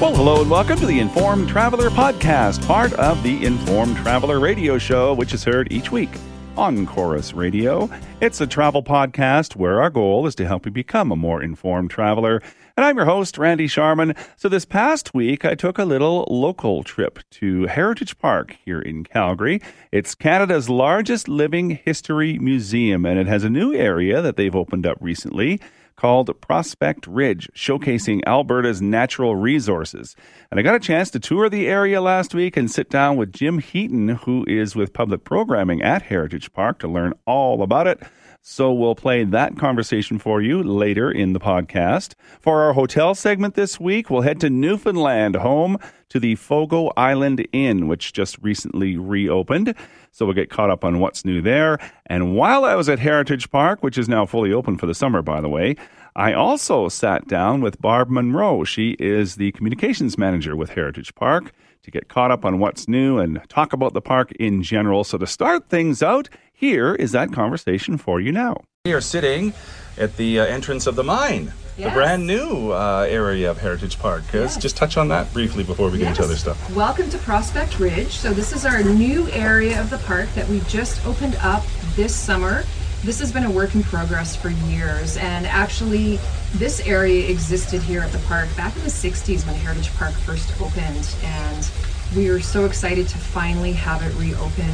Well, 0.00 0.14
hello 0.14 0.42
and 0.42 0.48
welcome 0.48 0.78
to 0.78 0.86
the 0.86 1.00
Informed 1.00 1.48
Traveler 1.48 1.90
Podcast, 1.90 2.64
part 2.68 2.92
of 2.92 3.20
the 3.24 3.44
Informed 3.44 3.96
Traveler 3.96 4.38
Radio 4.38 4.78
Show, 4.78 5.12
which 5.12 5.34
is 5.34 5.42
heard 5.42 5.72
each 5.72 5.90
week 5.90 6.10
on 6.56 6.86
Corus 6.86 7.34
Radio. 7.34 7.90
It's 8.20 8.40
a 8.40 8.46
travel 8.46 8.80
podcast 8.80 9.56
where 9.56 9.82
our 9.82 9.90
goal 9.90 10.28
is 10.28 10.36
to 10.36 10.46
help 10.46 10.66
you 10.66 10.70
become 10.70 11.10
a 11.10 11.16
more 11.16 11.42
informed 11.42 11.90
traveler. 11.90 12.40
And 12.76 12.86
I'm 12.86 12.96
your 12.96 13.06
host, 13.06 13.38
Randy 13.38 13.66
Sharman. 13.66 14.14
So 14.36 14.48
this 14.48 14.64
past 14.64 15.14
week, 15.14 15.44
I 15.44 15.56
took 15.56 15.78
a 15.78 15.84
little 15.84 16.28
local 16.30 16.84
trip 16.84 17.18
to 17.32 17.66
Heritage 17.66 18.16
Park 18.18 18.56
here 18.64 18.80
in 18.80 19.02
Calgary. 19.02 19.60
It's 19.90 20.14
Canada's 20.14 20.70
largest 20.70 21.26
living 21.26 21.70
history 21.70 22.38
museum, 22.38 23.04
and 23.04 23.18
it 23.18 23.26
has 23.26 23.42
a 23.42 23.50
new 23.50 23.74
area 23.74 24.22
that 24.22 24.36
they've 24.36 24.54
opened 24.54 24.86
up 24.86 24.98
recently 25.00 25.60
called 25.98 26.40
Prospect 26.40 27.08
Ridge, 27.08 27.50
showcasing 27.56 28.20
Alberta's 28.24 28.80
natural 28.80 29.34
resources. 29.34 30.14
And 30.48 30.60
I 30.60 30.62
got 30.62 30.76
a 30.76 30.80
chance 30.80 31.10
to 31.10 31.18
tour 31.18 31.48
the 31.48 31.66
area 31.66 32.00
last 32.00 32.34
week 32.34 32.56
and 32.56 32.70
sit 32.70 32.88
down 32.88 33.16
with 33.16 33.32
Jim 33.32 33.58
Heaton, 33.58 34.08
who 34.08 34.44
is 34.46 34.76
with 34.76 34.92
public 34.92 35.24
programming 35.24 35.82
at 35.82 36.02
Heritage 36.02 36.52
Park, 36.52 36.78
to 36.78 36.88
learn 36.88 37.14
all 37.26 37.62
about 37.62 37.88
it. 37.88 38.00
So 38.40 38.72
we'll 38.72 38.94
play 38.94 39.24
that 39.24 39.58
conversation 39.58 40.18
for 40.18 40.40
you 40.40 40.62
later 40.62 41.10
in 41.10 41.32
the 41.32 41.40
podcast. 41.40 42.14
For 42.40 42.62
our 42.62 42.72
hotel 42.72 43.14
segment 43.14 43.54
this 43.54 43.78
week, 43.78 44.08
we'll 44.08 44.22
head 44.22 44.40
to 44.40 44.48
Newfoundland, 44.48 45.36
home 45.36 45.76
to 46.08 46.18
the 46.18 46.34
Fogo 46.36 46.90
Island 46.96 47.46
Inn, 47.52 47.88
which 47.88 48.12
just 48.12 48.38
recently 48.40 48.96
reopened. 48.96 49.74
So 50.12 50.24
we'll 50.24 50.34
get 50.34 50.50
caught 50.50 50.70
up 50.70 50.84
on 50.84 50.98
what's 50.98 51.24
new 51.24 51.42
there. 51.42 51.78
And 52.06 52.34
while 52.34 52.64
I 52.64 52.74
was 52.74 52.88
at 52.88 52.98
Heritage 52.98 53.50
Park, 53.50 53.82
which 53.82 53.98
is 53.98 54.08
now 54.08 54.24
fully 54.24 54.52
open 54.52 54.78
for 54.78 54.86
the 54.86 54.94
summer, 54.94 55.20
by 55.20 55.40
the 55.40 55.48
way, 55.48 55.76
I 56.16 56.32
also 56.32 56.88
sat 56.88 57.28
down 57.28 57.60
with 57.60 57.80
Barb 57.80 58.08
Monroe. 58.08 58.64
She 58.64 58.96
is 58.98 59.36
the 59.36 59.52
communications 59.52 60.16
manager 60.16 60.56
with 60.56 60.70
Heritage 60.70 61.14
Park 61.14 61.52
to 61.82 61.90
get 61.90 62.08
caught 62.08 62.30
up 62.30 62.44
on 62.44 62.58
what's 62.58 62.88
new 62.88 63.18
and 63.18 63.40
talk 63.48 63.72
about 63.72 63.94
the 63.94 64.00
park 64.00 64.32
in 64.32 64.62
general. 64.62 65.04
So 65.04 65.18
to 65.18 65.26
start 65.26 65.68
things 65.68 66.02
out, 66.02 66.28
here 66.58 66.92
is 66.96 67.12
that 67.12 67.32
conversation 67.32 67.96
for 67.96 68.20
you 68.20 68.32
now. 68.32 68.56
We 68.84 68.92
are 68.92 69.00
sitting 69.00 69.52
at 69.96 70.16
the 70.16 70.40
uh, 70.40 70.44
entrance 70.46 70.88
of 70.88 70.96
the 70.96 71.04
mine, 71.04 71.52
Yes. 71.76 71.90
the 71.90 71.94
brand 71.94 72.26
new 72.26 72.72
uh, 72.72 73.06
area 73.08 73.48
of 73.48 73.58
Heritage 73.58 74.00
Park. 74.00 74.24
Uh, 74.34 74.38
Yes. 74.38 74.56
Just 74.56 74.76
touch 74.76 74.96
on 74.96 75.06
that 75.08 75.32
briefly 75.32 75.62
before 75.62 75.88
we 75.88 75.98
get 75.98 76.08
into 76.08 76.24
other 76.24 76.34
stuff. 76.34 76.74
Welcome 76.74 77.08
to 77.10 77.18
Prospect 77.18 77.78
Ridge. 77.78 78.10
So 78.10 78.32
this 78.34 78.52
is 78.52 78.66
our 78.66 78.82
new 78.82 79.28
area 79.30 79.80
of 79.80 79.88
the 79.88 79.98
park 79.98 80.28
that 80.34 80.48
we 80.48 80.58
just 80.62 81.06
opened 81.06 81.36
up 81.36 81.64
this 81.94 82.12
summer. 82.12 82.64
This 83.04 83.20
has 83.20 83.30
been 83.30 83.44
a 83.44 83.50
work 83.52 83.76
in 83.76 83.84
progress 83.84 84.34
for 84.34 84.48
years, 84.48 85.16
and 85.18 85.46
actually, 85.46 86.18
this 86.54 86.80
area 86.84 87.30
existed 87.30 87.80
here 87.82 88.00
at 88.00 88.10
the 88.10 88.18
park 88.26 88.48
back 88.56 88.74
in 88.74 88.82
the 88.82 88.90
'60s 88.90 89.46
when 89.46 89.54
Heritage 89.54 89.94
Park 89.94 90.14
first 90.14 90.60
opened, 90.60 91.08
and 91.22 91.70
we 92.16 92.28
were 92.28 92.40
so 92.40 92.64
excited 92.64 93.06
to 93.06 93.16
finally 93.18 93.72
have 93.74 94.02
it 94.02 94.12
reopen. 94.18 94.68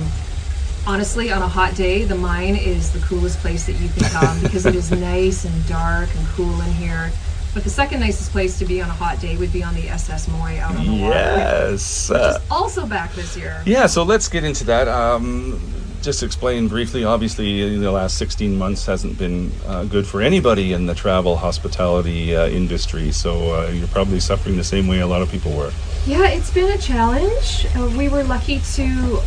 Honestly, 0.86 1.32
on 1.32 1.40
a 1.40 1.48
hot 1.48 1.74
day, 1.74 2.04
the 2.04 2.14
mine 2.14 2.56
is 2.56 2.92
the 2.92 2.98
coolest 3.00 3.38
place 3.38 3.64
that 3.64 3.72
you 3.76 3.88
can 3.88 4.02
come 4.10 4.40
because 4.42 4.66
it 4.66 4.74
is 4.74 4.90
nice 4.90 5.44
and 5.44 5.66
dark 5.66 6.14
and 6.14 6.26
cool 6.28 6.60
in 6.60 6.70
here. 6.72 7.10
But 7.54 7.64
the 7.64 7.70
second 7.70 8.00
nicest 8.00 8.32
place 8.32 8.58
to 8.58 8.64
be 8.64 8.82
on 8.82 8.90
a 8.90 8.92
hot 8.92 9.20
day 9.20 9.36
would 9.36 9.52
be 9.52 9.62
on 9.62 9.74
the 9.74 9.88
SS 9.88 10.28
Moyie 10.28 10.58
out 10.58 10.76
on 10.76 10.84
the 10.84 10.92
water. 10.92 11.14
Yes. 11.14 12.10
Uh, 12.10 12.40
also 12.50 12.84
back 12.84 13.14
this 13.14 13.36
year. 13.36 13.62
Yeah, 13.64 13.86
so 13.86 14.02
let's 14.02 14.28
get 14.28 14.44
into 14.44 14.64
that. 14.64 14.88
Um, 14.88 15.60
just 16.02 16.22
explain 16.22 16.68
briefly. 16.68 17.04
Obviously, 17.04 17.78
the 17.78 17.90
last 17.90 18.18
16 18.18 18.58
months 18.58 18.84
hasn't 18.84 19.16
been 19.18 19.52
uh, 19.66 19.84
good 19.84 20.06
for 20.06 20.20
anybody 20.20 20.74
in 20.74 20.84
the 20.84 20.94
travel 20.94 21.36
hospitality 21.36 22.36
uh, 22.36 22.48
industry. 22.48 23.10
So 23.10 23.54
uh, 23.54 23.70
you're 23.70 23.88
probably 23.88 24.20
suffering 24.20 24.56
the 24.56 24.64
same 24.64 24.86
way 24.86 24.98
a 24.98 25.06
lot 25.06 25.22
of 25.22 25.30
people 25.30 25.52
were. 25.52 25.72
Yeah, 26.06 26.28
it's 26.28 26.52
been 26.52 26.70
a 26.70 26.78
challenge. 26.78 27.66
Uh, 27.74 27.90
we 27.96 28.08
were 28.08 28.24
lucky 28.24 28.60
to 28.74 29.22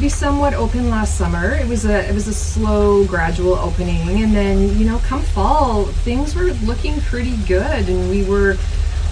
be 0.00 0.08
somewhat 0.08 0.52
open 0.54 0.90
last 0.90 1.16
summer. 1.16 1.54
It 1.54 1.66
was 1.66 1.86
a 1.86 2.08
it 2.08 2.14
was 2.14 2.28
a 2.28 2.34
slow, 2.34 3.04
gradual 3.06 3.54
opening, 3.54 4.22
and 4.22 4.34
then 4.34 4.78
you 4.78 4.84
know, 4.84 4.98
come 4.98 5.22
fall, 5.22 5.84
things 5.84 6.34
were 6.34 6.52
looking 6.64 7.00
pretty 7.02 7.36
good, 7.48 7.88
and 7.88 8.10
we 8.10 8.24
were 8.24 8.56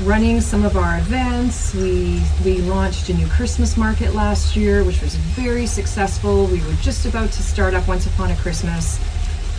running 0.03 0.41
some 0.41 0.65
of 0.65 0.77
our 0.77 0.99
events. 0.99 1.75
We 1.75 2.23
we 2.45 2.59
launched 2.59 3.09
a 3.09 3.15
new 3.15 3.27
Christmas 3.29 3.77
market 3.77 4.15
last 4.15 4.57
year, 4.57 4.85
which 4.85 5.01
was 5.01 5.15
very 5.15 5.67
successful. 5.67 6.47
We 6.47 6.61
were 6.61 6.75
just 6.83 7.07
about 7.07 7.33
to 7.33 7.43
start 7.43 7.75
up 7.75 7.89
Once 7.89 8.07
Upon 8.07 8.31
a 8.31 8.37
Christmas. 8.37 9.01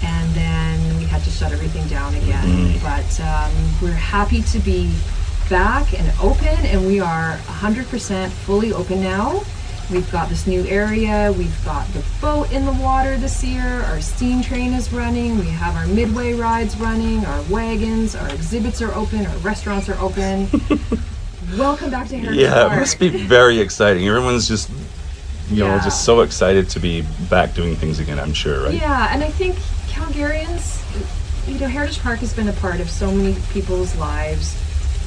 And 0.03 0.36
then 0.36 0.97
we 0.97 1.06
had 1.06 1.24
to 1.24 1.31
shut 1.31 1.52
everything 1.52 1.88
down 1.88 2.13
again. 2.16 2.78
But 2.84 3.19
um, 3.22 3.52
we're 3.81 3.94
happy 3.94 4.42
to 4.44 4.59
be 4.59 4.94
back 5.50 5.97
and 5.97 6.12
open, 6.22 6.66
and 6.66 6.86
we 6.86 7.00
are 7.00 7.38
100% 7.38 8.30
fully 8.30 8.74
open 8.74 9.02
now. 9.02 9.42
We've 9.91 10.12
got 10.12 10.29
this 10.29 10.47
new 10.47 10.66
area. 10.66 11.31
We've 11.38 11.63
got 11.63 11.88
the 11.90 12.03
boat 12.19 12.51
in 12.51 12.66
the 12.66 12.73
water 12.73 13.18
this 13.18 13.44
year. 13.44 13.84
Our 13.84 14.01
steam 14.01 14.41
train 14.41 14.73
is 14.73 14.91
running. 14.91 15.38
We 15.38 15.46
have 15.46 15.75
our 15.75 15.85
midway 15.85 16.34
rides 16.34 16.75
running. 16.78 17.23
Our 17.23 17.41
wagons, 17.44 18.16
our 18.16 18.28
exhibits 18.29 18.81
are 18.81 18.91
open. 18.95 19.28
Our 19.28 19.38
restaurants 19.38 19.88
are 19.88 20.00
open. 20.00 20.47
Welcome 21.57 21.91
back 21.91 22.07
to 22.09 22.18
Heritage 22.18 22.50
Park. 22.50 22.72
Yeah, 22.72 22.75
it 22.75 22.79
must 22.79 23.00
be 23.00 23.09
very 23.09 23.59
exciting. 23.59 24.07
Everyone's 24.07 24.47
just, 24.47 24.72
you 25.50 25.63
know, 25.63 25.78
just 25.78 26.03
so 26.03 26.22
excited 26.22 26.68
to 26.69 26.79
be 26.79 27.03
back 27.29 27.53
doing 27.53 27.75
things 27.75 28.00
again. 28.00 28.19
I'm 28.19 28.34
sure, 28.34 28.63
right? 28.63 28.74
Yeah, 28.74 29.13
and 29.13 29.24
I 29.24 29.29
think 29.29 29.56
Calgarians, 29.88 30.81
you 31.47 31.59
know, 31.59 31.68
Heritage 31.68 32.00
Park 32.00 32.19
has 32.19 32.34
been 32.34 32.47
a 32.47 32.53
part 32.53 32.79
of 32.79 32.90
so 32.90 33.12
many 33.12 33.35
people's 33.51 33.95
lives 33.97 34.56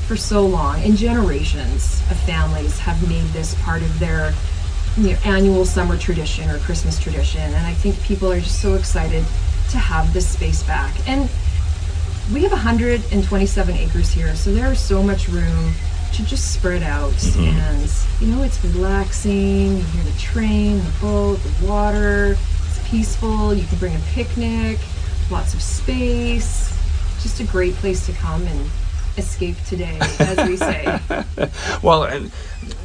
for 0.06 0.16
so 0.16 0.46
long, 0.46 0.80
and 0.84 0.96
generations 0.96 2.00
of 2.10 2.18
families 2.20 2.78
have 2.78 3.06
made 3.08 3.26
this 3.32 3.54
part 3.62 3.82
of 3.82 3.98
their 3.98 4.32
you 4.98 5.12
know, 5.12 5.18
annual 5.24 5.64
summer 5.64 5.96
tradition 5.96 6.50
or 6.50 6.58
Christmas 6.58 6.98
tradition. 6.98 7.40
And 7.40 7.66
I 7.66 7.72
think 7.72 8.00
people 8.02 8.30
are 8.32 8.40
just 8.40 8.60
so 8.60 8.74
excited 8.74 9.24
to 9.70 9.78
have 9.78 10.12
this 10.12 10.28
space 10.28 10.62
back. 10.64 10.92
And 11.08 11.30
we 12.32 12.42
have 12.42 12.50
127 12.50 13.76
acres 13.76 14.10
here, 14.10 14.34
so 14.34 14.52
there 14.52 14.70
is 14.72 14.80
so 14.80 15.02
much 15.02 15.28
room 15.28 15.72
to 16.12 16.24
just 16.24 16.52
spread 16.52 16.82
out. 16.82 17.12
Mm-hmm. 17.12 17.40
And 17.40 17.92
you 18.20 18.34
know, 18.34 18.42
it's 18.42 18.62
relaxing. 18.64 19.76
You 19.76 19.82
hear 19.82 20.02
the 20.02 20.18
train, 20.18 20.78
the 20.78 20.94
boat, 21.00 21.36
the 21.36 21.66
water. 21.66 22.36
It's 22.66 22.88
peaceful. 22.88 23.54
You 23.54 23.66
can 23.66 23.78
bring 23.78 23.94
a 23.94 24.00
picnic. 24.12 24.78
Lots 25.30 25.54
of 25.54 25.62
space. 25.62 26.76
Just 27.22 27.40
a 27.40 27.44
great 27.44 27.74
place 27.74 28.04
to 28.06 28.12
come 28.12 28.46
and 28.46 28.70
escape 29.18 29.56
today, 29.66 29.98
as 30.18 30.48
we 30.48 30.56
say. 30.56 31.00
Well, 31.82 32.04
and 32.04 32.30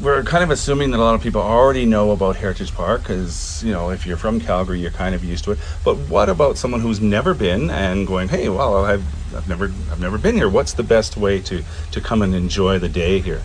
we're 0.02 0.24
kind 0.24 0.44
of 0.44 0.52
assuming 0.52 0.92
that 0.92 1.00
a 1.00 1.04
lot 1.04 1.16
of 1.16 1.22
people 1.22 1.42
already 1.42 1.86
know 1.86 2.12
about 2.12 2.36
Heritage 2.36 2.74
Park 2.74 3.02
because, 3.02 3.64
you 3.64 3.72
know, 3.72 3.90
if 3.90 4.06
you're 4.06 4.18
from 4.18 4.40
Calgary, 4.40 4.80
you're 4.80 4.92
kind 4.92 5.16
of 5.16 5.24
used 5.24 5.44
to 5.46 5.52
it. 5.52 5.60
But 5.84 5.96
what 6.10 6.30
about 6.30 6.58
someone 6.58 6.82
who's 6.82 7.02
never 7.02 7.34
been 7.34 7.70
and 7.70 8.06
going, 8.06 8.28
hey, 8.30 8.50
well, 8.50 8.86
I've, 8.86 9.04
I've 9.36 9.48
never 9.50 9.66
I've 9.92 10.00
never 10.00 10.18
been 10.18 10.36
here. 10.36 10.50
What's 10.50 10.74
the 10.74 10.84
best 10.84 11.18
way 11.18 11.40
to, 11.42 11.64
to 11.92 12.02
come 12.02 12.22
and 12.22 12.36
enjoy 12.36 12.80
the 12.80 12.90
day 12.90 13.20
here? 13.20 13.42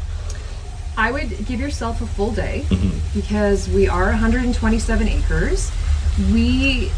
I 0.97 1.13
would 1.13 1.47
give 1.47 1.61
yourself 1.61 2.03
a 2.03 2.07
full 2.07 2.33
day 2.33 2.65
mm-hmm. 2.69 3.19
because 3.19 3.69
we 3.69 3.89
are 3.89 4.07
127 4.07 5.09
acres. 5.09 5.71
We 6.33 6.91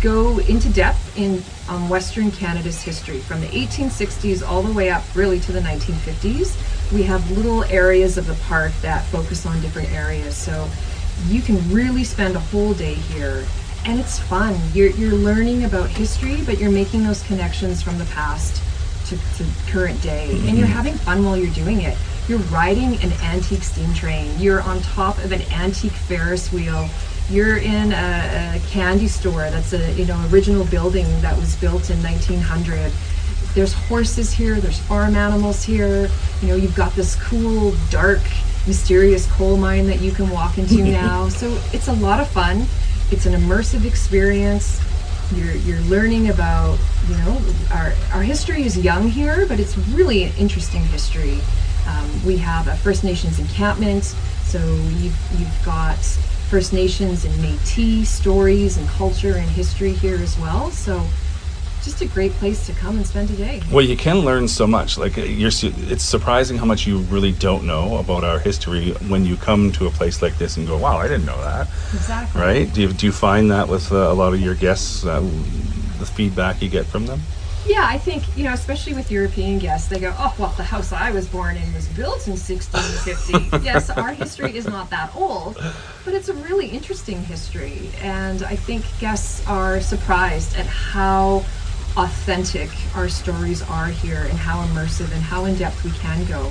go 0.00 0.38
into 0.38 0.68
depth 0.72 1.18
in 1.18 1.42
um, 1.68 1.88
Western 1.88 2.30
Canada's 2.30 2.80
history 2.80 3.18
from 3.18 3.40
the 3.40 3.48
1860s 3.48 4.46
all 4.46 4.62
the 4.62 4.72
way 4.72 4.90
up 4.90 5.02
really 5.14 5.40
to 5.40 5.52
the 5.52 5.60
1950s. 5.60 6.92
We 6.92 7.02
have 7.02 7.28
little 7.32 7.64
areas 7.64 8.16
of 8.18 8.26
the 8.26 8.34
park 8.46 8.72
that 8.82 9.04
focus 9.06 9.46
on 9.46 9.60
different 9.60 9.92
areas. 9.92 10.36
So 10.36 10.68
you 11.26 11.42
can 11.42 11.56
really 11.72 12.04
spend 12.04 12.36
a 12.36 12.40
whole 12.40 12.72
day 12.72 12.94
here 12.94 13.44
and 13.84 13.98
it's 13.98 14.18
fun. 14.18 14.56
You're, 14.72 14.90
you're 14.90 15.14
learning 15.14 15.64
about 15.64 15.88
history, 15.88 16.42
but 16.44 16.58
you're 16.58 16.70
making 16.70 17.02
those 17.02 17.22
connections 17.24 17.82
from 17.82 17.98
the 17.98 18.04
past 18.06 18.62
to, 19.08 19.16
to 19.16 19.44
current 19.68 20.00
day 20.02 20.30
and 20.46 20.58
you're 20.58 20.66
having 20.66 20.94
fun 20.94 21.24
while 21.24 21.36
you're 21.36 21.54
doing 21.54 21.80
it 21.80 21.96
you're 22.28 22.38
riding 22.50 22.94
an 23.02 23.10
antique 23.22 23.62
steam 23.62 23.92
train 23.94 24.30
you're 24.38 24.60
on 24.60 24.80
top 24.80 25.16
of 25.24 25.32
an 25.32 25.40
antique 25.50 25.92
ferris 25.92 26.52
wheel 26.52 26.88
you're 27.30 27.58
in 27.58 27.92
a, 27.92 28.56
a 28.56 28.60
candy 28.68 29.08
store 29.08 29.50
that's 29.50 29.72
a 29.72 29.92
you 29.92 30.06
know 30.06 30.28
original 30.30 30.64
building 30.66 31.06
that 31.20 31.36
was 31.36 31.56
built 31.56 31.90
in 31.90 32.02
1900 32.02 32.90
there's 33.54 33.72
horses 33.72 34.32
here 34.32 34.60
there's 34.60 34.78
farm 34.78 35.16
animals 35.16 35.64
here. 35.64 36.08
You 36.40 36.48
know 36.48 36.54
you've 36.54 36.76
got 36.76 36.94
this 36.94 37.16
cool 37.16 37.74
dark 37.90 38.20
mysterious 38.66 39.26
coal 39.32 39.56
mine 39.56 39.86
that 39.86 40.00
you 40.00 40.12
can 40.12 40.28
walk 40.30 40.58
into 40.58 40.84
now. 40.84 41.28
So 41.28 41.58
it's 41.72 41.88
a 41.88 41.92
lot 41.94 42.20
of 42.20 42.28
fun. 42.28 42.66
It's 43.10 43.26
an 43.26 43.32
immersive 43.32 43.84
experience. 43.84 44.80
You're 45.34 45.54
you're 45.54 45.80
learning 45.82 46.30
about 46.30 46.78
you 47.08 47.16
know 47.16 47.40
our 47.72 47.92
our 48.12 48.22
history 48.22 48.62
is 48.62 48.78
young 48.78 49.08
here 49.08 49.46
but 49.46 49.58
it's 49.60 49.76
really 49.76 50.24
an 50.24 50.32
interesting 50.38 50.82
history. 50.84 51.38
Um, 51.86 52.24
we 52.24 52.36
have 52.36 52.68
a 52.68 52.76
First 52.76 53.02
Nations 53.02 53.38
encampment 53.38 54.14
so 54.44 54.58
you've, 54.58 55.18
you've 55.38 55.62
got 55.62 55.98
First 56.48 56.72
Nations 56.72 57.24
and 57.24 57.34
Métis 57.36 58.06
stories 58.06 58.76
and 58.78 58.88
culture 58.88 59.36
and 59.36 59.48
history 59.50 59.92
here 59.92 60.16
as 60.16 60.38
well 60.38 60.70
so 60.70 61.04
just 61.82 62.02
a 62.02 62.06
great 62.06 62.32
place 62.32 62.66
to 62.66 62.72
come 62.72 62.96
and 62.96 63.06
spend 63.06 63.30
a 63.30 63.36
day. 63.36 63.62
Well, 63.70 63.84
you 63.84 63.96
can 63.96 64.18
learn 64.18 64.48
so 64.48 64.66
much. 64.66 64.98
Like 64.98 65.16
you're, 65.16 65.50
it's 65.52 66.04
surprising 66.04 66.58
how 66.58 66.64
much 66.64 66.86
you 66.86 66.98
really 66.98 67.32
don't 67.32 67.64
know 67.64 67.98
about 67.98 68.24
our 68.24 68.38
history 68.38 68.92
when 69.08 69.24
you 69.24 69.36
come 69.36 69.72
to 69.72 69.86
a 69.86 69.90
place 69.90 70.20
like 70.20 70.36
this 70.38 70.56
and 70.56 70.66
go, 70.66 70.76
"Wow, 70.76 70.98
I 70.98 71.08
didn't 71.08 71.26
know 71.26 71.40
that." 71.40 71.68
Exactly. 71.94 72.40
Right? 72.40 72.72
Do 72.72 72.82
you, 72.82 72.92
do 72.92 73.06
you 73.06 73.12
find 73.12 73.50
that 73.50 73.68
with 73.68 73.92
uh, 73.92 73.96
a 73.96 74.14
lot 74.14 74.34
of 74.34 74.40
your 74.40 74.54
guests, 74.54 75.04
uh, 75.06 75.20
the 75.98 76.06
feedback 76.06 76.60
you 76.60 76.68
get 76.68 76.84
from 76.86 77.06
them? 77.06 77.20
Yeah, 77.68 77.84
I 77.86 77.98
think, 77.98 78.24
you 78.34 78.44
know, 78.44 78.54
especially 78.54 78.94
with 78.94 79.10
European 79.10 79.58
guests, 79.58 79.88
they 79.88 80.00
go, 80.00 80.14
oh, 80.18 80.34
well, 80.38 80.54
the 80.56 80.62
house 80.62 80.90
I 80.90 81.10
was 81.10 81.28
born 81.28 81.56
in 81.58 81.74
was 81.74 81.86
built 81.88 82.26
in 82.26 82.32
1650. 82.32 83.58
yes, 83.62 83.90
our 83.90 84.14
history 84.14 84.56
is 84.56 84.66
not 84.66 84.88
that 84.88 85.14
old, 85.14 85.58
but 86.02 86.14
it's 86.14 86.30
a 86.30 86.34
really 86.34 86.68
interesting 86.68 87.22
history. 87.22 87.90
And 88.00 88.42
I 88.42 88.56
think 88.56 88.86
guests 89.00 89.46
are 89.46 89.82
surprised 89.82 90.56
at 90.56 90.64
how 90.64 91.44
authentic 91.98 92.70
our 92.96 93.08
stories 93.08 93.60
are 93.68 93.88
here 93.88 94.22
and 94.22 94.38
how 94.38 94.64
immersive 94.68 95.12
and 95.12 95.22
how 95.22 95.44
in 95.44 95.54
depth 95.56 95.84
we 95.84 95.90
can 95.90 96.24
go 96.24 96.50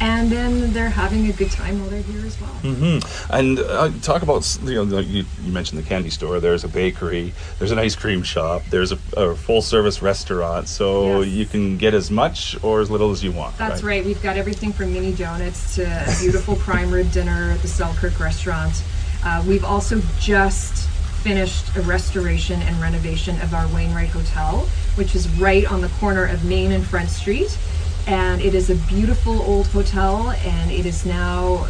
and 0.00 0.30
then 0.30 0.72
they're 0.72 0.90
having 0.90 1.28
a 1.28 1.32
good 1.32 1.50
time 1.50 1.80
while 1.80 1.88
they're 1.88 2.02
here 2.02 2.24
as 2.26 2.40
well. 2.40 2.50
Mm-hmm. 2.62 3.32
And 3.32 3.58
uh, 3.58 3.90
talk 4.02 4.22
about 4.22 4.58
you 4.62 4.74
know 4.74 4.82
like 4.82 5.06
you, 5.06 5.24
you, 5.42 5.52
mentioned 5.52 5.78
the 5.78 5.88
candy 5.88 6.10
store. 6.10 6.40
There's 6.40 6.64
a 6.64 6.68
bakery. 6.68 7.32
There's 7.58 7.70
an 7.70 7.78
ice 7.78 7.96
cream 7.96 8.22
shop. 8.22 8.62
There's 8.70 8.92
a, 8.92 8.98
a 9.16 9.34
full 9.34 9.62
service 9.62 10.02
restaurant. 10.02 10.68
So 10.68 11.20
yes. 11.20 11.32
you 11.32 11.46
can 11.46 11.78
get 11.78 11.94
as 11.94 12.10
much 12.10 12.62
or 12.62 12.80
as 12.80 12.90
little 12.90 13.10
as 13.10 13.24
you 13.24 13.32
want. 13.32 13.56
That's 13.58 13.82
right. 13.82 13.98
right. 13.98 14.04
We've 14.04 14.22
got 14.22 14.36
everything 14.36 14.72
from 14.72 14.92
mini 14.92 15.12
donuts 15.12 15.74
to 15.76 15.84
a 15.84 16.14
beautiful 16.20 16.56
prime 16.66 16.90
rib 16.90 17.10
dinner 17.12 17.52
at 17.52 17.60
the 17.60 17.68
Selkirk 17.68 18.18
restaurant. 18.20 18.82
Uh, 19.24 19.42
we've 19.46 19.64
also 19.64 20.00
just 20.20 20.88
finished 21.26 21.74
a 21.76 21.82
restoration 21.82 22.60
and 22.62 22.80
renovation 22.80 23.40
of 23.40 23.52
our 23.52 23.66
Wainwright 23.74 24.10
Hotel, 24.10 24.60
which 24.94 25.16
is 25.16 25.28
right 25.38 25.70
on 25.70 25.80
the 25.80 25.88
corner 25.88 26.24
of 26.24 26.44
Main 26.44 26.70
and 26.70 26.86
Front 26.86 27.10
Street 27.10 27.58
and 28.06 28.40
it 28.40 28.54
is 28.54 28.70
a 28.70 28.74
beautiful 28.86 29.42
old 29.42 29.66
hotel 29.68 30.30
and 30.30 30.70
it 30.70 30.86
is 30.86 31.04
now 31.04 31.66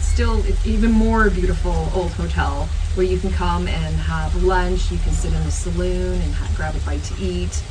still 0.00 0.42
even 0.64 0.90
more 0.90 1.28
beautiful 1.30 1.90
old 1.94 2.12
hotel 2.12 2.68
where 2.94 3.04
you 3.04 3.18
can 3.18 3.30
come 3.30 3.68
and 3.68 3.96
have 3.96 4.42
lunch 4.42 4.90
you 4.90 4.98
can 4.98 5.12
sit 5.12 5.32
in 5.32 5.44
the 5.44 5.50
saloon 5.50 6.20
and 6.20 6.34
have, 6.34 6.56
grab 6.56 6.74
a 6.74 6.78
bite 6.80 7.02
to 7.02 7.14
eat 7.22 7.62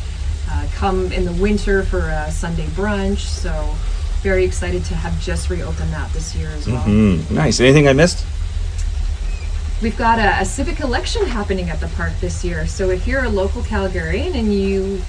uh, 0.51 0.67
come 0.75 1.11
in 1.11 1.25
the 1.25 1.33
winter 1.33 1.83
for 1.83 2.09
a 2.09 2.31
sunday 2.31 2.67
brunch 2.67 3.19
so 3.19 3.75
very 4.21 4.43
excited 4.43 4.83
to 4.85 4.93
have 4.93 5.19
just 5.19 5.49
reopened 5.49 5.91
that 5.91 6.11
this 6.13 6.35
year 6.35 6.49
as 6.49 6.67
well 6.67 6.83
mm-hmm. 6.83 7.35
nice 7.35 7.59
anything 7.59 7.87
i 7.87 7.93
missed 7.93 8.25
We've 9.81 9.97
got 9.97 10.19
a, 10.19 10.41
a 10.41 10.45
civic 10.45 10.79
election 10.79 11.25
happening 11.25 11.69
at 11.69 11.81
the 11.81 11.89
park 11.89 12.13
this 12.21 12.45
year. 12.45 12.65
So 12.65 12.91
if 12.91 13.05
you're 13.05 13.25
a 13.25 13.29
local 13.29 13.61
Calgarian 13.61 14.33
and 14.33 14.53
you 14.53 15.01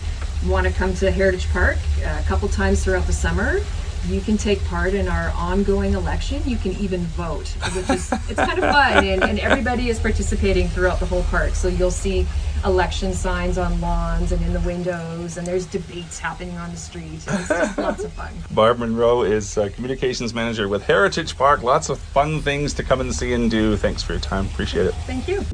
want 0.46 0.66
to 0.66 0.72
come 0.72 0.94
to 0.94 1.10
Heritage 1.10 1.48
Park 1.50 1.78
a 2.04 2.22
couple 2.24 2.48
times 2.48 2.84
throughout 2.84 3.06
the 3.06 3.12
summer, 3.12 3.60
you 4.08 4.20
can 4.20 4.36
take 4.36 4.64
part 4.66 4.94
in 4.94 5.08
our 5.08 5.30
ongoing 5.30 5.94
election. 5.94 6.40
You 6.46 6.56
can 6.56 6.72
even 6.72 7.00
vote, 7.00 7.48
which 7.74 7.90
is 7.90 8.12
it's 8.28 8.34
kind 8.34 8.58
of 8.58 8.70
fun, 8.70 9.04
and, 9.04 9.22
and 9.24 9.38
everybody 9.40 9.88
is 9.88 9.98
participating 9.98 10.68
throughout 10.68 11.00
the 11.00 11.06
whole 11.06 11.24
park. 11.24 11.54
So 11.54 11.68
you'll 11.68 11.90
see 11.90 12.26
election 12.64 13.12
signs 13.12 13.58
on 13.58 13.80
lawns 13.80 14.32
and 14.32 14.40
in 14.42 14.52
the 14.52 14.60
windows, 14.60 15.36
and 15.36 15.46
there's 15.46 15.66
debates 15.66 16.18
happening 16.18 16.56
on 16.56 16.70
the 16.70 16.76
street. 16.76 17.24
It's 17.26 17.50
lots 17.78 18.04
of 18.04 18.12
fun. 18.12 18.32
Barb 18.52 18.78
Monroe 18.78 19.22
is 19.22 19.58
uh, 19.58 19.70
communications 19.74 20.32
manager 20.32 20.68
with 20.68 20.84
Heritage 20.84 21.36
Park. 21.36 21.62
Lots 21.62 21.88
of 21.88 21.98
fun 21.98 22.40
things 22.40 22.74
to 22.74 22.84
come 22.84 23.00
and 23.00 23.14
see 23.14 23.32
and 23.32 23.50
do. 23.50 23.76
Thanks 23.76 24.02
for 24.02 24.12
your 24.12 24.20
time. 24.20 24.46
Appreciate 24.46 24.86
it. 24.86 24.94
Thank 25.06 25.26
you. 25.26 25.44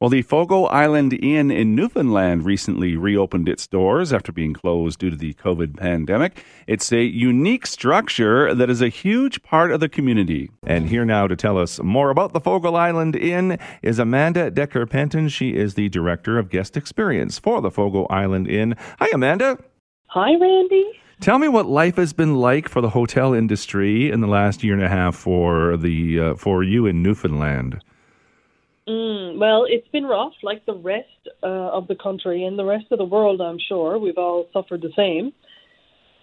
Well, 0.00 0.08
the 0.08 0.22
Fogo 0.22 0.64
Island 0.64 1.12
Inn 1.12 1.50
in 1.50 1.74
Newfoundland 1.74 2.46
recently 2.46 2.96
reopened 2.96 3.50
its 3.50 3.66
doors 3.66 4.14
after 4.14 4.32
being 4.32 4.54
closed 4.54 4.98
due 4.98 5.10
to 5.10 5.16
the 5.16 5.34
COVID 5.34 5.76
pandemic. 5.76 6.42
It's 6.66 6.90
a 6.90 7.02
unique 7.02 7.66
structure 7.66 8.54
that 8.54 8.70
is 8.70 8.80
a 8.80 8.88
huge 8.88 9.42
part 9.42 9.70
of 9.70 9.80
the 9.80 9.90
community. 9.90 10.48
And 10.66 10.88
here 10.88 11.04
now 11.04 11.26
to 11.26 11.36
tell 11.36 11.58
us 11.58 11.82
more 11.82 12.08
about 12.08 12.32
the 12.32 12.40
Fogo 12.40 12.76
Island 12.76 13.14
Inn 13.14 13.58
is 13.82 13.98
Amanda 13.98 14.50
Decker 14.50 14.86
Penton. 14.86 15.28
She 15.28 15.50
is 15.50 15.74
the 15.74 15.90
Director 15.90 16.38
of 16.38 16.48
Guest 16.48 16.78
Experience 16.78 17.38
for 17.38 17.60
the 17.60 17.70
Fogo 17.70 18.06
Island 18.06 18.48
Inn. 18.48 18.76
Hi, 19.00 19.08
Amanda. 19.12 19.58
Hi, 20.06 20.34
Randy. 20.34 20.92
Tell 21.20 21.38
me 21.38 21.48
what 21.48 21.66
life 21.66 21.96
has 21.96 22.14
been 22.14 22.36
like 22.36 22.70
for 22.70 22.80
the 22.80 22.88
hotel 22.88 23.34
industry 23.34 24.10
in 24.10 24.22
the 24.22 24.26
last 24.26 24.64
year 24.64 24.72
and 24.72 24.82
a 24.82 24.88
half 24.88 25.14
for 25.14 25.76
the 25.76 26.18
uh, 26.18 26.34
for 26.36 26.62
you 26.62 26.86
in 26.86 27.02
Newfoundland. 27.02 27.82
Mm, 28.90 29.38
well, 29.38 29.66
it's 29.68 29.86
been 29.88 30.04
rough, 30.04 30.32
like 30.42 30.66
the 30.66 30.74
rest 30.74 31.28
uh, 31.44 31.46
of 31.46 31.86
the 31.86 31.94
country 31.94 32.44
and 32.44 32.58
the 32.58 32.64
rest 32.64 32.86
of 32.90 32.98
the 32.98 33.04
world. 33.04 33.40
I'm 33.40 33.58
sure 33.68 33.98
we've 33.98 34.18
all 34.18 34.48
suffered 34.52 34.82
the 34.82 34.90
same. 34.96 35.32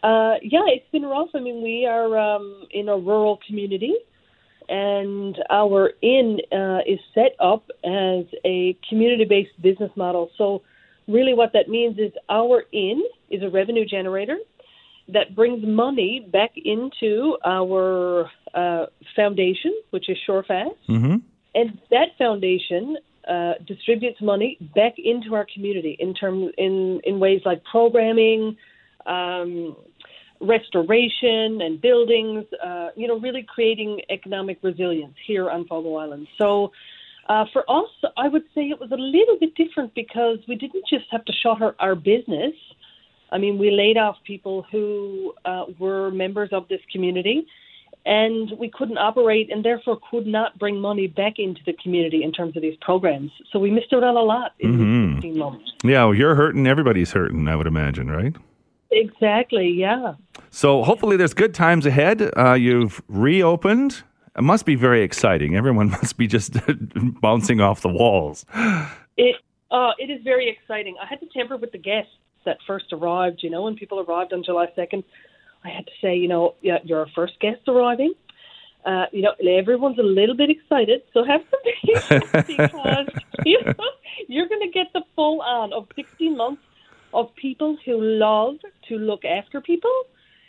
Uh, 0.03 0.35
yeah, 0.41 0.65
it's 0.67 0.89
been 0.91 1.05
rough. 1.05 1.29
I 1.33 1.39
mean, 1.39 1.63
we 1.63 1.85
are 1.85 2.17
um, 2.17 2.63
in 2.71 2.89
a 2.89 2.97
rural 2.97 3.39
community, 3.47 3.93
and 4.67 5.37
our 5.49 5.91
inn 6.01 6.39
uh, 6.51 6.79
is 6.85 6.99
set 7.15 7.37
up 7.39 7.69
as 7.85 8.25
a 8.43 8.77
community-based 8.89 9.61
business 9.61 9.91
model. 9.95 10.29
So, 10.37 10.63
really, 11.07 11.33
what 11.33 11.53
that 11.53 11.69
means 11.69 11.97
is 11.97 12.11
our 12.29 12.65
inn 12.73 13.01
is 13.29 13.43
a 13.43 13.49
revenue 13.49 13.85
generator 13.85 14.39
that 15.07 15.35
brings 15.35 15.65
money 15.65 16.27
back 16.33 16.51
into 16.57 17.37
our 17.45 18.29
uh, 18.53 18.87
foundation, 19.15 19.73
which 19.91 20.09
is 20.09 20.17
Shorefast. 20.27 20.75
Mm-hmm 20.89 21.15
and 21.57 21.79
that 21.89 22.09
foundation 22.17 22.97
uh, 23.27 23.53
distributes 23.65 24.21
money 24.21 24.57
back 24.75 24.93
into 24.97 25.33
our 25.33 25.45
community 25.53 25.97
in 25.99 26.13
terms 26.13 26.51
in 26.57 27.01
in 27.03 27.19
ways 27.19 27.41
like 27.45 27.61
programming, 27.65 28.55
um, 29.05 29.75
restoration, 30.39 31.59
and 31.61 31.81
buildings. 31.81 32.45
Uh, 32.63 32.89
you 32.95 33.07
know, 33.07 33.19
really 33.19 33.45
creating 33.55 34.01
economic 34.09 34.59
resilience 34.61 35.15
here 35.25 35.49
on 35.49 35.65
Fogo 35.67 35.95
Island. 35.95 36.27
So. 36.37 36.71
Uh, 37.29 37.43
for 37.51 37.69
us, 37.69 37.89
I 38.15 38.29
would 38.29 38.45
say 38.55 38.61
it 38.69 38.79
was 38.79 38.89
a 38.93 38.95
little 38.95 39.37
bit 39.37 39.53
different 39.55 39.93
because 39.93 40.37
we 40.47 40.55
didn't 40.55 40.85
just 40.89 41.03
have 41.11 41.25
to 41.25 41.33
shutter 41.43 41.75
our 41.77 41.93
business. 41.93 42.53
I 43.33 43.37
mean, 43.37 43.57
we 43.57 43.69
laid 43.69 43.97
off 43.97 44.15
people 44.25 44.65
who 44.71 45.33
uh, 45.43 45.65
were 45.77 46.09
members 46.09 46.51
of 46.53 46.69
this 46.69 46.79
community 46.89 47.45
and 48.07 48.53
we 48.57 48.69
couldn't 48.69 48.97
operate 48.97 49.51
and 49.51 49.65
therefore 49.65 49.99
could 50.09 50.25
not 50.25 50.57
bring 50.57 50.79
money 50.79 51.07
back 51.07 51.33
into 51.37 51.59
the 51.65 51.73
community 51.73 52.23
in 52.23 52.31
terms 52.31 52.55
of 52.55 52.61
these 52.61 52.77
programs. 52.79 53.31
So 53.51 53.59
we 53.59 53.69
missed 53.69 53.91
out 53.91 54.03
on 54.03 54.15
a 54.15 54.21
lot 54.21 54.53
in 54.59 54.77
mm-hmm. 54.77 55.13
15 55.15 55.37
months. 55.37 55.71
Yeah, 55.83 56.05
well, 56.05 56.13
you're 56.13 56.33
hurting, 56.33 56.65
everybody's 56.65 57.11
hurting, 57.11 57.49
I 57.49 57.55
would 57.57 57.67
imagine, 57.67 58.09
right? 58.09 58.33
Exactly, 58.91 59.67
yeah. 59.67 60.13
So 60.49 60.83
hopefully 60.83 61.17
there's 61.17 61.33
good 61.33 61.53
times 61.53 61.85
ahead. 61.85 62.31
Uh, 62.37 62.53
you've 62.53 63.01
reopened. 63.09 64.03
It 64.37 64.43
must 64.43 64.65
be 64.65 64.75
very 64.75 65.01
exciting. 65.01 65.57
Everyone 65.57 65.89
must 66.01 66.17
be 66.17 66.27
just 66.27 66.55
bouncing 67.21 67.59
off 67.59 67.81
the 67.81 67.89
walls. 67.89 68.45
It 69.17 69.35
uh, 69.69 69.91
it 69.99 70.09
is 70.09 70.23
very 70.23 70.49
exciting. 70.49 70.95
I 71.01 71.05
had 71.05 71.19
to 71.19 71.25
temper 71.35 71.57
with 71.57 71.73
the 71.73 71.77
guests 71.77 72.13
that 72.45 72.57
first 72.65 72.93
arrived. 72.93 73.43
You 73.43 73.49
know, 73.49 73.63
when 73.63 73.75
people 73.75 73.99
arrived 73.99 74.31
on 74.31 74.43
July 74.45 74.67
second, 74.77 75.03
I 75.63 75.69
had 75.69 75.85
to 75.85 75.91
say, 76.01 76.15
you 76.15 76.27
know, 76.27 76.55
your 76.61 77.07
first 77.15 77.39
guest 77.39 77.61
arriving. 77.67 78.13
Uh, 78.85 79.05
you 79.11 79.21
know, 79.21 79.33
everyone's 79.45 79.99
a 79.99 80.03
little 80.03 80.35
bit 80.35 80.49
excited, 80.49 81.01
so 81.13 81.23
have 81.25 81.41
some 81.51 81.59
patience 81.63 82.31
because 82.47 83.07
you 83.45 83.59
know, 83.61 83.73
you're 84.29 84.47
going 84.47 84.61
to 84.61 84.71
get 84.71 84.87
the 84.93 85.01
full 85.13 85.41
on 85.41 85.73
of 85.73 85.87
16 85.95 86.37
months 86.37 86.61
of 87.13 87.35
people 87.35 87.77
who 87.85 87.99
love 87.99 88.55
to 88.87 88.97
look 88.97 89.25
after 89.25 89.59
people, 89.59 89.91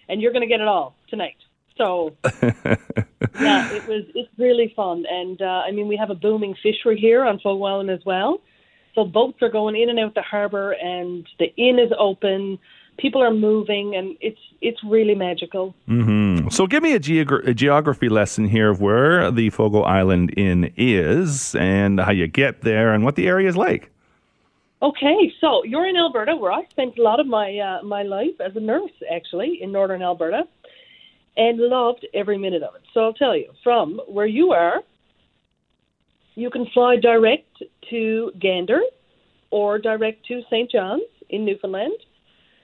and 0.08 0.22
you're 0.22 0.32
going 0.32 0.42
to 0.42 0.48
get 0.48 0.60
it 0.60 0.68
all 0.68 0.94
tonight. 1.08 1.36
So, 1.76 2.16
yeah, 2.42 3.72
it 3.72 3.86
was 3.88 4.04
it's 4.14 4.30
really 4.38 4.72
fun, 4.76 5.04
and 5.10 5.40
uh, 5.42 5.62
I 5.66 5.72
mean, 5.72 5.88
we 5.88 5.96
have 5.96 6.10
a 6.10 6.14
booming 6.14 6.54
fishery 6.62 6.98
here 6.98 7.24
on 7.24 7.40
Fogo 7.40 7.64
Island 7.64 7.90
as 7.90 8.04
well. 8.04 8.40
So 8.94 9.04
boats 9.04 9.40
are 9.42 9.48
going 9.48 9.76
in 9.76 9.90
and 9.90 9.98
out 9.98 10.14
the 10.14 10.22
harbour, 10.22 10.72
and 10.72 11.26
the 11.38 11.54
inn 11.56 11.78
is 11.78 11.92
open 11.98 12.58
people 12.98 13.22
are 13.22 13.32
moving, 13.32 13.96
and 13.96 14.16
it's 14.20 14.40
it's 14.60 14.82
really 14.84 15.14
magical. 15.14 15.74
Mm-hmm. 15.88 16.48
So, 16.48 16.66
give 16.66 16.82
me 16.82 16.94
a, 16.94 17.00
geog- 17.00 17.46
a, 17.46 17.54
geography 17.54 18.08
lesson 18.08 18.48
here 18.48 18.70
of 18.70 18.80
where 18.80 19.30
the 19.30 19.50
Fogo 19.50 19.82
Island 19.82 20.34
Inn 20.36 20.72
is, 20.76 21.54
and 21.54 22.00
how 22.00 22.10
you 22.10 22.26
get 22.26 22.62
there, 22.62 22.92
and 22.92 23.04
what 23.04 23.14
the 23.16 23.26
area 23.26 23.48
is 23.48 23.56
like. 23.56 23.90
Okay, 24.80 25.32
so 25.40 25.64
you're 25.64 25.86
in 25.86 25.96
Alberta, 25.96 26.36
where 26.36 26.52
I 26.52 26.64
spent 26.70 26.98
a 26.98 27.02
lot 27.02 27.18
of 27.18 27.26
my 27.26 27.58
uh, 27.58 27.82
my 27.82 28.02
life 28.02 28.40
as 28.44 28.54
a 28.56 28.60
nurse, 28.60 28.92
actually, 29.12 29.58
in 29.62 29.72
northern 29.72 30.02
Alberta, 30.02 30.42
and 31.36 31.58
loved 31.58 32.06
every 32.14 32.38
minute 32.38 32.62
of 32.62 32.74
it. 32.74 32.82
So 32.92 33.00
I'll 33.00 33.14
tell 33.14 33.36
you, 33.36 33.52
from 33.64 34.00
where 34.06 34.26
you 34.26 34.50
are, 34.50 34.82
you 36.34 36.50
can 36.50 36.66
fly 36.72 36.96
direct 36.96 37.62
to 37.90 38.32
Gander 38.38 38.80
or 39.50 39.78
direct 39.78 40.26
to 40.26 40.42
St. 40.50 40.70
John's 40.70 41.02
in 41.30 41.44
Newfoundland. 41.44 41.98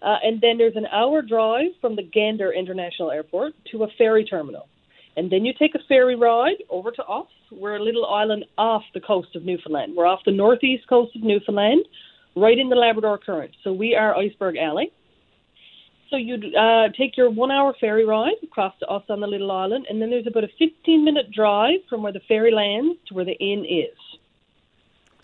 Uh, 0.02 0.16
and 0.22 0.40
then 0.40 0.58
there's 0.58 0.76
an 0.76 0.86
hour 0.86 1.22
drive 1.22 1.70
from 1.80 1.96
the 1.96 2.02
Gander 2.02 2.52
International 2.52 3.10
Airport 3.10 3.54
to 3.72 3.84
a 3.84 3.88
ferry 3.96 4.24
terminal. 4.24 4.68
And 5.16 5.30
then 5.30 5.44
you 5.44 5.52
take 5.58 5.74
a 5.74 5.78
ferry 5.88 6.16
ride 6.16 6.62
over 6.68 6.90
to 6.90 7.04
us. 7.04 7.28
We're 7.52 7.76
a 7.76 7.82
little 7.82 8.06
island 8.06 8.44
off 8.58 8.82
the 8.94 9.00
coast 9.00 9.36
of 9.36 9.44
Newfoundland. 9.44 9.94
We're 9.96 10.06
off 10.06 10.20
the 10.26 10.32
northeast 10.32 10.88
coast 10.88 11.14
of 11.14 11.22
Newfoundland, 11.22 11.84
right 12.34 12.58
in 12.58 12.68
the 12.68 12.76
Labrador 12.76 13.18
Current. 13.18 13.52
So 13.62 13.72
we 13.72 13.94
are 13.94 14.16
Iceberg 14.16 14.56
Alley. 14.56 14.90
So 16.10 16.16
you'd 16.16 16.54
uh, 16.54 16.88
take 16.98 17.16
your 17.16 17.30
one 17.30 17.50
hour 17.50 17.74
ferry 17.80 18.04
ride 18.04 18.34
across 18.42 18.74
to 18.80 18.86
us 18.86 19.02
on 19.08 19.20
the 19.20 19.26
little 19.26 19.50
island, 19.50 19.86
and 19.88 20.00
then 20.00 20.10
there's 20.10 20.26
about 20.26 20.44
a 20.44 20.48
15 20.58 21.04
minute 21.04 21.30
drive 21.32 21.80
from 21.88 22.02
where 22.02 22.12
the 22.12 22.20
ferry 22.28 22.52
lands 22.52 22.98
to 23.08 23.14
where 23.14 23.24
the 23.24 23.32
inn 23.32 23.64
is. 23.64 23.96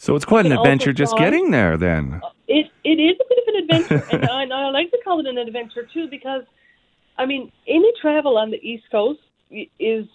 So 0.01 0.17
it's 0.17 0.25
quite 0.25 0.47
an 0.47 0.53
adventure 0.53 0.95
just 0.95 1.15
getting 1.19 1.51
there 1.51 1.77
then. 1.77 2.23
It, 2.49 2.71
it 2.85 2.99
is 2.99 3.19
a 3.21 3.25
bit 3.29 3.39
of 3.39 3.55
an 3.55 3.57
adventure, 3.63 4.17
and 4.17 4.53
I, 4.55 4.67
I 4.67 4.71
like 4.71 4.91
to 4.93 4.99
call 5.05 5.21
it 5.21 5.27
an 5.27 5.37
adventure 5.37 5.87
too 5.93 6.09
because, 6.09 6.43
I 7.19 7.27
mean, 7.27 7.53
any 7.69 7.93
travel 8.01 8.39
on 8.39 8.51
the 8.51 8.57
East 8.67 8.85
Coast 8.91 9.21
is 9.51 10.07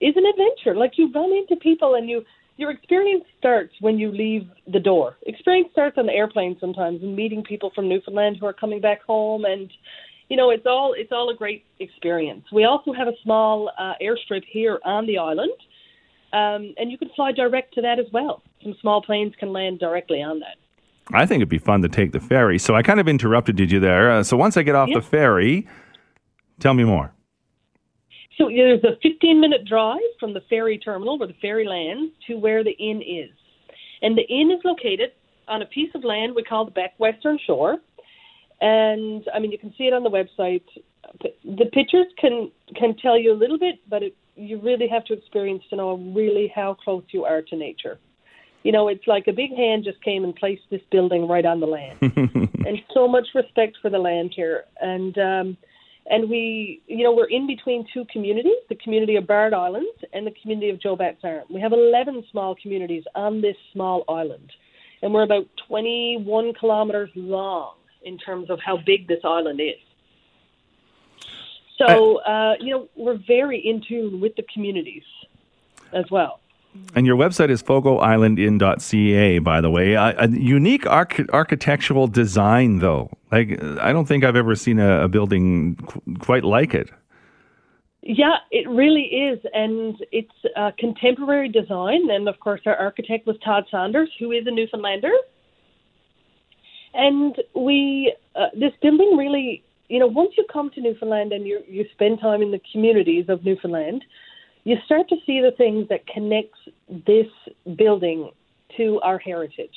is 0.00 0.16
an 0.16 0.24
adventure. 0.24 0.76
Like 0.76 0.92
you 0.98 1.10
run 1.12 1.32
into 1.32 1.56
people 1.56 1.96
and 1.96 2.08
you 2.08 2.24
your 2.58 2.70
experience 2.70 3.24
starts 3.40 3.74
when 3.80 3.98
you 3.98 4.12
leave 4.12 4.48
the 4.72 4.78
door. 4.78 5.16
Experience 5.26 5.70
starts 5.72 5.98
on 5.98 6.06
the 6.06 6.12
airplane 6.12 6.56
sometimes 6.60 7.02
and 7.02 7.16
meeting 7.16 7.42
people 7.42 7.72
from 7.74 7.88
Newfoundland 7.88 8.36
who 8.38 8.46
are 8.46 8.52
coming 8.52 8.80
back 8.80 9.02
home 9.02 9.44
and 9.44 9.68
you 10.28 10.36
know 10.36 10.50
it's 10.50 10.64
all 10.64 10.94
it's 10.96 11.10
all 11.10 11.28
a 11.28 11.34
great 11.34 11.64
experience. 11.80 12.44
We 12.52 12.66
also 12.66 12.92
have 12.92 13.08
a 13.08 13.16
small 13.24 13.72
uh, 13.76 13.94
airstrip 14.00 14.44
here 14.48 14.78
on 14.84 15.06
the 15.08 15.18
island. 15.18 15.58
Um, 16.32 16.72
and 16.78 16.90
you 16.90 16.96
can 16.96 17.10
fly 17.14 17.32
direct 17.32 17.74
to 17.74 17.82
that 17.82 17.98
as 17.98 18.06
well. 18.10 18.42
Some 18.62 18.74
small 18.80 19.02
planes 19.02 19.34
can 19.38 19.52
land 19.52 19.80
directly 19.80 20.22
on 20.22 20.40
that. 20.40 20.56
I 21.12 21.26
think 21.26 21.38
it'd 21.38 21.48
be 21.48 21.58
fun 21.58 21.82
to 21.82 21.88
take 21.88 22.12
the 22.12 22.20
ferry. 22.20 22.58
So 22.58 22.74
I 22.74 22.82
kind 22.82 23.00
of 23.00 23.08
interrupted 23.08 23.58
you 23.58 23.80
there. 23.80 24.10
Uh, 24.10 24.22
so 24.22 24.36
once 24.36 24.56
I 24.56 24.62
get 24.62 24.74
off 24.74 24.88
yeah. 24.88 24.98
the 24.98 25.02
ferry, 25.02 25.66
tell 26.60 26.74
me 26.74 26.84
more. 26.84 27.12
So 28.38 28.48
there's 28.48 28.82
a 28.84 28.96
15 29.02 29.40
minute 29.40 29.66
drive 29.66 29.98
from 30.18 30.32
the 30.32 30.40
ferry 30.48 30.78
terminal 30.78 31.18
where 31.18 31.28
the 31.28 31.34
ferry 31.34 31.66
lands 31.66 32.12
to 32.28 32.36
where 32.36 32.64
the 32.64 32.72
inn 32.72 33.02
is. 33.02 33.30
And 34.00 34.16
the 34.16 34.26
inn 34.28 34.50
is 34.50 34.60
located 34.64 35.10
on 35.48 35.62
a 35.62 35.66
piece 35.66 35.90
of 35.94 36.04
land 36.04 36.34
we 36.34 36.42
call 36.42 36.64
the 36.64 36.70
back 36.70 36.92
western 36.98 37.38
shore. 37.46 37.78
And 38.60 39.24
I 39.34 39.38
mean, 39.38 39.50
you 39.50 39.58
can 39.58 39.74
see 39.76 39.84
it 39.84 39.92
on 39.92 40.02
the 40.02 40.10
website. 40.10 40.62
The 41.44 41.66
pictures 41.72 42.06
can 42.18 42.50
can 42.76 42.96
tell 42.96 43.18
you 43.18 43.32
a 43.32 43.38
little 43.38 43.58
bit, 43.58 43.80
but 43.88 44.02
it, 44.02 44.16
you 44.36 44.60
really 44.60 44.88
have 44.88 45.04
to 45.06 45.12
experience 45.14 45.62
to 45.70 45.76
know 45.76 45.96
really 46.14 46.50
how 46.54 46.74
close 46.74 47.04
you 47.10 47.24
are 47.24 47.42
to 47.42 47.56
nature. 47.56 47.98
You 48.62 48.72
know, 48.72 48.88
it's 48.88 49.06
like 49.06 49.26
a 49.26 49.32
big 49.32 49.54
hand 49.54 49.84
just 49.84 50.02
came 50.02 50.24
and 50.24 50.34
placed 50.34 50.62
this 50.70 50.82
building 50.90 51.26
right 51.26 51.44
on 51.44 51.60
the 51.60 51.66
land, 51.66 51.98
and 52.02 52.82
so 52.94 53.08
much 53.08 53.26
respect 53.34 53.76
for 53.82 53.90
the 53.90 53.98
land 53.98 54.32
here. 54.34 54.64
And 54.80 55.18
um, 55.18 55.56
and 56.06 56.28
we, 56.28 56.82
you 56.86 57.04
know, 57.04 57.12
we're 57.12 57.28
in 57.28 57.46
between 57.46 57.86
two 57.92 58.04
communities, 58.12 58.56
the 58.68 58.74
community 58.74 59.16
of 59.16 59.26
Barr'd 59.26 59.54
Island 59.54 59.86
and 60.12 60.26
the 60.26 60.32
community 60.42 60.70
of 60.70 60.80
Joe 60.80 60.96
Batt's 60.96 61.22
Arm. 61.22 61.44
We 61.48 61.60
have 61.60 61.72
11 61.72 62.24
small 62.30 62.56
communities 62.60 63.04
on 63.14 63.40
this 63.40 63.56
small 63.72 64.04
island. 64.08 64.50
And 65.00 65.12
we're 65.12 65.22
about 65.22 65.46
21 65.68 66.54
kilometres 66.54 67.10
long 67.14 67.74
in 68.02 68.18
terms 68.18 68.50
of 68.50 68.58
how 68.60 68.78
big 68.84 69.06
this 69.08 69.20
island 69.24 69.60
is. 69.60 71.28
So, 71.78 72.18
uh, 72.18 72.54
you 72.60 72.70
know, 72.70 72.88
we're 72.96 73.18
very 73.26 73.58
in 73.58 73.82
tune 73.86 74.20
with 74.20 74.36
the 74.36 74.44
communities 74.52 75.04
as 75.92 76.04
well. 76.10 76.40
And 76.94 77.06
your 77.06 77.16
website 77.16 77.50
is 77.50 77.62
fogoislandinn.ca, 77.62 79.38
by 79.40 79.60
the 79.60 79.70
way. 79.70 79.94
A, 79.94 80.14
a 80.18 80.28
unique 80.28 80.86
arch- 80.86 81.28
architectural 81.32 82.06
design, 82.06 82.78
though. 82.78 83.10
Like, 83.30 83.62
I 83.80 83.92
don't 83.92 84.06
think 84.06 84.24
I've 84.24 84.36
ever 84.36 84.54
seen 84.54 84.78
a, 84.78 85.04
a 85.04 85.08
building 85.08 85.76
qu- 85.76 86.16
quite 86.18 86.44
like 86.44 86.74
it. 86.74 86.90
Yeah, 88.02 88.36
it 88.50 88.68
really 88.68 89.02
is. 89.02 89.38
And 89.54 89.96
it's 90.10 90.32
a 90.56 90.72
contemporary 90.78 91.48
design. 91.48 92.10
And 92.10 92.28
of 92.28 92.40
course, 92.40 92.60
our 92.66 92.76
architect 92.76 93.26
was 93.26 93.36
Todd 93.44 93.64
Saunders, 93.70 94.10
who 94.18 94.32
is 94.32 94.46
a 94.46 94.50
Newfoundlander. 94.50 95.12
And 96.94 97.36
we, 97.54 98.14
uh, 98.34 98.48
this 98.54 98.72
building 98.82 99.16
really, 99.16 99.64
you 99.88 99.98
know, 99.98 100.08
once 100.08 100.32
you 100.36 100.44
come 100.52 100.70
to 100.70 100.80
Newfoundland 100.80 101.32
and 101.32 101.46
you, 101.46 101.60
you 101.68 101.86
spend 101.92 102.20
time 102.20 102.42
in 102.42 102.50
the 102.50 102.60
communities 102.72 103.26
of 103.28 103.44
Newfoundland, 103.44 104.04
you 104.64 104.76
start 104.84 105.08
to 105.08 105.16
see 105.26 105.40
the 105.40 105.52
things 105.56 105.88
that 105.88 106.06
connects 106.06 106.58
this 107.06 107.26
building 107.76 108.30
to 108.76 109.00
our 109.02 109.18
heritage. 109.18 109.74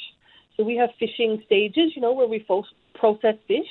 So 0.56 0.64
we 0.64 0.76
have 0.78 0.90
fishing 1.00 1.42
stages, 1.46 1.94
you 1.96 2.02
know, 2.02 2.14
where 2.14 2.28
we 2.28 2.46
fo- 2.48 2.64
process 2.94 3.36
fish. 3.48 3.68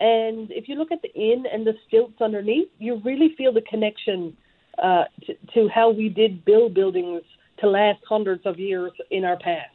And 0.00 0.50
if 0.50 0.68
you 0.68 0.74
look 0.76 0.92
at 0.92 1.02
the 1.02 1.12
inn 1.14 1.44
and 1.52 1.66
the 1.66 1.74
stilts 1.86 2.20
underneath, 2.20 2.68
you 2.78 3.00
really 3.04 3.34
feel 3.36 3.52
the 3.52 3.62
connection 3.62 4.36
uh, 4.82 5.04
to, 5.26 5.34
to 5.54 5.68
how 5.68 5.90
we 5.90 6.08
did 6.08 6.44
build 6.44 6.74
buildings 6.74 7.22
to 7.58 7.68
last 7.68 8.00
hundreds 8.08 8.44
of 8.44 8.58
years 8.58 8.92
in 9.10 9.24
our 9.24 9.38
past. 9.38 9.68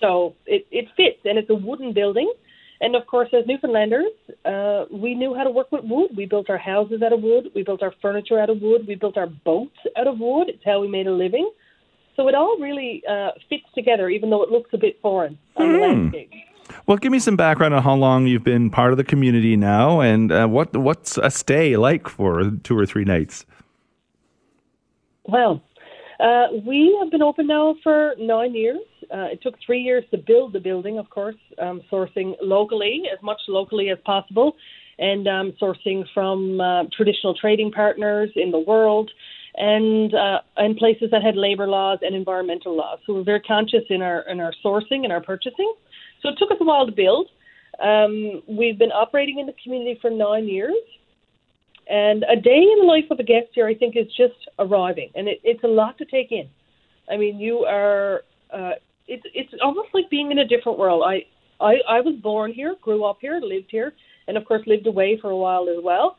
So 0.00 0.34
it, 0.46 0.66
it 0.70 0.86
fits, 0.96 1.18
and 1.24 1.38
it's 1.38 1.50
a 1.50 1.54
wooden 1.54 1.92
building. 1.92 2.32
And 2.80 2.94
of 2.94 3.06
course, 3.06 3.28
as 3.32 3.44
Newfoundlanders, 3.46 4.12
uh, 4.44 4.84
we 4.90 5.14
knew 5.14 5.34
how 5.34 5.44
to 5.44 5.50
work 5.50 5.72
with 5.72 5.84
wood. 5.84 6.12
We 6.16 6.26
built 6.26 6.48
our 6.48 6.58
houses 6.58 7.02
out 7.02 7.12
of 7.12 7.22
wood. 7.22 7.50
We 7.54 7.64
built 7.64 7.82
our 7.82 7.92
furniture 8.00 8.38
out 8.38 8.50
of 8.50 8.60
wood. 8.62 8.86
We 8.86 8.94
built 8.94 9.16
our 9.16 9.26
boats 9.26 9.76
out 9.96 10.06
of 10.06 10.18
wood. 10.20 10.48
It's 10.48 10.64
how 10.64 10.80
we 10.80 10.88
made 10.88 11.06
a 11.06 11.12
living. 11.12 11.50
So 12.16 12.28
it 12.28 12.34
all 12.34 12.56
really 12.58 13.02
uh, 13.08 13.30
fits 13.48 13.64
together, 13.74 14.08
even 14.08 14.30
though 14.30 14.42
it 14.42 14.50
looks 14.50 14.70
a 14.72 14.78
bit 14.78 14.98
foreign 15.00 15.38
on 15.56 15.66
mm. 15.66 15.72
the 15.72 15.78
hmm. 15.78 15.82
landscape. 15.82 16.30
Well, 16.86 16.98
give 16.98 17.12
me 17.12 17.18
some 17.18 17.36
background 17.36 17.74
on 17.74 17.82
how 17.82 17.94
long 17.94 18.26
you've 18.26 18.44
been 18.44 18.70
part 18.70 18.92
of 18.92 18.96
the 18.96 19.04
community 19.04 19.56
now, 19.56 20.00
and 20.00 20.30
uh, 20.30 20.46
what 20.46 20.76
what's 20.76 21.16
a 21.18 21.30
stay 21.30 21.76
like 21.76 22.08
for 22.08 22.50
two 22.62 22.76
or 22.76 22.86
three 22.86 23.04
nights. 23.04 23.46
Well, 25.24 25.62
uh, 26.20 26.46
we 26.66 26.96
have 27.00 27.10
been 27.10 27.22
open 27.22 27.46
now 27.46 27.76
for 27.82 28.14
nine 28.18 28.54
years. 28.54 28.80
Uh, 29.12 29.28
it 29.32 29.40
took 29.42 29.54
three 29.64 29.80
years 29.80 30.04
to 30.10 30.18
build 30.18 30.52
the 30.52 30.60
building, 30.60 30.98
of 30.98 31.08
course, 31.10 31.36
um, 31.60 31.80
sourcing 31.90 32.34
locally, 32.42 33.02
as 33.12 33.22
much 33.22 33.40
locally 33.48 33.90
as 33.90 33.98
possible, 34.04 34.54
and 34.98 35.28
um, 35.28 35.52
sourcing 35.60 36.04
from 36.12 36.60
uh, 36.60 36.84
traditional 36.96 37.34
trading 37.34 37.70
partners 37.70 38.30
in 38.36 38.50
the 38.50 38.58
world 38.58 39.10
and 39.54 40.14
uh, 40.14 40.38
and 40.56 40.76
places 40.76 41.10
that 41.10 41.22
had 41.22 41.36
labor 41.36 41.66
laws 41.66 41.98
and 42.02 42.14
environmental 42.14 42.76
laws. 42.76 42.98
So 43.06 43.14
we're 43.14 43.24
very 43.24 43.40
conscious 43.40 43.84
in 43.90 44.02
our 44.02 44.20
in 44.22 44.40
our 44.40 44.52
sourcing 44.64 45.04
and 45.04 45.12
our 45.12 45.22
purchasing. 45.22 45.72
So 46.22 46.30
it 46.30 46.36
took 46.38 46.50
us 46.50 46.58
a 46.60 46.64
while 46.64 46.86
to 46.86 46.92
build. 46.92 47.28
Um, 47.82 48.42
we've 48.48 48.78
been 48.78 48.90
operating 48.90 49.38
in 49.38 49.46
the 49.46 49.54
community 49.62 49.98
for 50.00 50.10
nine 50.10 50.48
years. 50.48 50.74
And 51.88 52.24
a 52.24 52.36
day 52.36 52.60
in 52.60 52.78
the 52.80 52.86
life 52.86 53.04
of 53.10 53.18
a 53.18 53.22
guest 53.22 53.48
here, 53.54 53.66
I 53.66 53.74
think, 53.74 53.96
is 53.96 54.06
just 54.08 54.34
arriving, 54.58 55.10
and 55.14 55.26
it, 55.26 55.40
it's 55.42 55.64
a 55.64 55.68
lot 55.68 55.96
to 55.98 56.04
take 56.04 56.30
in. 56.32 56.48
I 57.10 57.16
mean, 57.16 57.38
you 57.38 57.60
are 57.60 58.22
uh, 58.52 58.72
it's 59.06 59.24
it's 59.34 59.52
almost 59.62 59.88
like 59.94 60.10
being 60.10 60.30
in 60.30 60.38
a 60.38 60.46
different 60.46 60.78
world. 60.78 61.02
I, 61.06 61.24
I 61.64 61.76
I 61.88 62.00
was 62.00 62.14
born 62.22 62.52
here, 62.52 62.76
grew 62.82 63.04
up 63.04 63.18
here, 63.20 63.40
lived 63.42 63.68
here, 63.70 63.94
and 64.26 64.36
of 64.36 64.44
course 64.44 64.62
lived 64.66 64.86
away 64.86 65.18
for 65.20 65.30
a 65.30 65.36
while 65.36 65.68
as 65.68 65.82
well. 65.82 66.16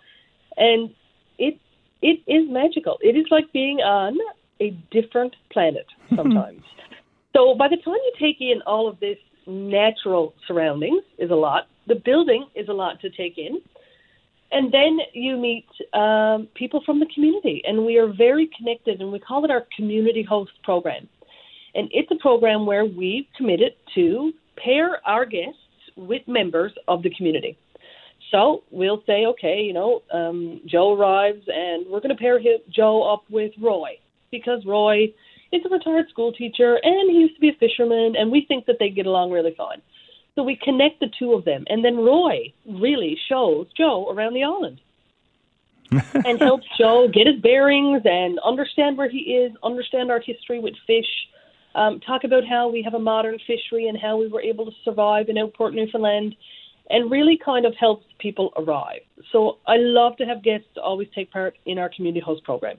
And 0.58 0.90
it 1.38 1.60
it 2.02 2.20
is 2.28 2.50
magical. 2.50 2.98
It 3.02 3.16
is 3.16 3.26
like 3.30 3.52
being 3.54 3.78
on 3.78 4.18
a 4.60 4.72
different 4.92 5.36
planet 5.52 5.86
sometimes. 6.16 6.64
so 7.36 7.56
by 7.56 7.68
the 7.68 7.78
time 7.78 7.94
you 7.94 8.14
take 8.20 8.42
in 8.42 8.62
all 8.66 8.88
of 8.88 9.00
this 9.00 9.18
natural 9.48 10.34
surroundings 10.48 11.04
is 11.18 11.32
a 11.32 11.36
lot. 11.36 11.68
The 11.88 11.96
building 11.96 12.48
is 12.56 12.68
a 12.70 12.74
lot 12.74 13.00
to 13.02 13.10
take 13.10 13.38
in. 13.38 13.60
And 14.52 14.72
then 14.72 14.98
you 15.14 15.38
meet 15.38 15.68
um, 15.94 16.48
people 16.56 16.82
from 16.86 17.00
the 17.00 17.06
community, 17.14 17.62
and 17.66 17.86
we 17.86 17.98
are 17.98 18.12
very 18.12 18.50
connected, 18.58 19.00
and 19.00 19.12
we 19.12 19.20
call 19.20 19.46
it 19.46 19.52
our 19.52 19.66
community 19.76 20.24
host 20.24 20.52
program. 20.64 21.08
And 21.76 21.88
it's 21.92 22.10
a 22.12 22.16
program 22.16 22.66
where 22.66 22.86
we've 22.86 23.26
committed 23.38 23.74
to 23.96 24.34
pair 24.58 25.06
our 25.08 25.26
guests 25.26 25.60
with 25.96 26.28
members 26.28 26.72
of 26.88 27.04
the 27.04 27.12
community. 27.12 27.58
So 28.32 28.64
we'll 28.72 29.04
say, 29.06 29.26
okay, 29.26 29.62
you 29.62 29.74
know, 29.74 30.04
um, 30.12 30.62
Joe 30.66 30.94
arrives 30.94 31.44
and 31.48 31.86
we're 31.88 32.00
going 32.00 32.16
to 32.16 32.22
pair 32.22 32.40
his, 32.40 32.60
Joe 32.70 33.04
up 33.12 33.24
with 33.30 33.52
Roy 33.60 33.98
because 34.32 34.64
Roy 34.66 35.06
is 35.52 35.62
a 35.66 35.70
retired 35.70 36.10
school 36.10 36.32
teacher 36.32 36.80
and 36.84 37.10
he 37.10 37.18
used 37.18 37.36
to 37.36 37.42
be 37.42 37.50
a 37.50 37.58
fisherman 37.60 38.16
and 38.18 38.32
we 38.32 38.46
think 38.48 38.66
that 38.68 38.78
they 38.80 38.90
get 38.90 39.08
along 39.08 39.32
really 39.32 39.56
fine. 39.58 39.82
So 40.40 40.44
we 40.44 40.56
connect 40.56 41.02
the 41.02 41.12
two 41.20 41.34
of 41.34 41.44
them 41.44 41.66
and 41.68 41.84
then 41.84 41.98
Roy 41.98 42.54
really 42.66 43.18
shows 43.28 43.68
Joe 43.76 44.10
around 44.10 44.36
the 44.36 44.46
island 44.46 44.80
and 46.14 46.40
helps 46.40 46.66
Joe 46.78 47.10
get 47.14 47.28
his 47.28 47.42
bearings 47.42 48.04
and 48.06 48.40
understand 48.40 48.98
where 48.98 49.10
he 49.10 49.18
is, 49.18 49.52
understand 49.64 50.10
our 50.10 50.22
history 50.22 50.62
with 50.62 50.76
fish, 50.88 51.10
um, 51.76 52.00
talk 52.00 52.24
about 52.24 52.48
how 52.48 52.70
we 52.70 52.82
have 52.84 52.94
a 52.94 53.00
modern 53.00 53.38
fishery 53.46 53.90
and 53.90 53.98
how 54.00 54.16
we 54.16 54.30
were 54.30 54.40
able 54.40 54.66
to 54.66 54.72
survive 54.86 55.28
in 55.28 55.38
Outport, 55.38 55.74
Newfoundland, 55.74 56.38
and 56.90 57.12
really 57.12 57.38
kind 57.38 57.66
of 57.66 57.76
helps 57.78 58.06
people 58.20 58.54
arrive. 58.56 59.02
So 59.34 59.58
I 59.68 59.76
love 59.76 60.16
to 60.20 60.26
have 60.26 60.42
guests 60.42 60.70
always 60.82 61.10
take 61.14 61.34
part 61.34 61.58
in 61.66 61.78
our 61.78 61.90
community 61.90 62.24
host 62.26 62.46
program. 62.46 62.78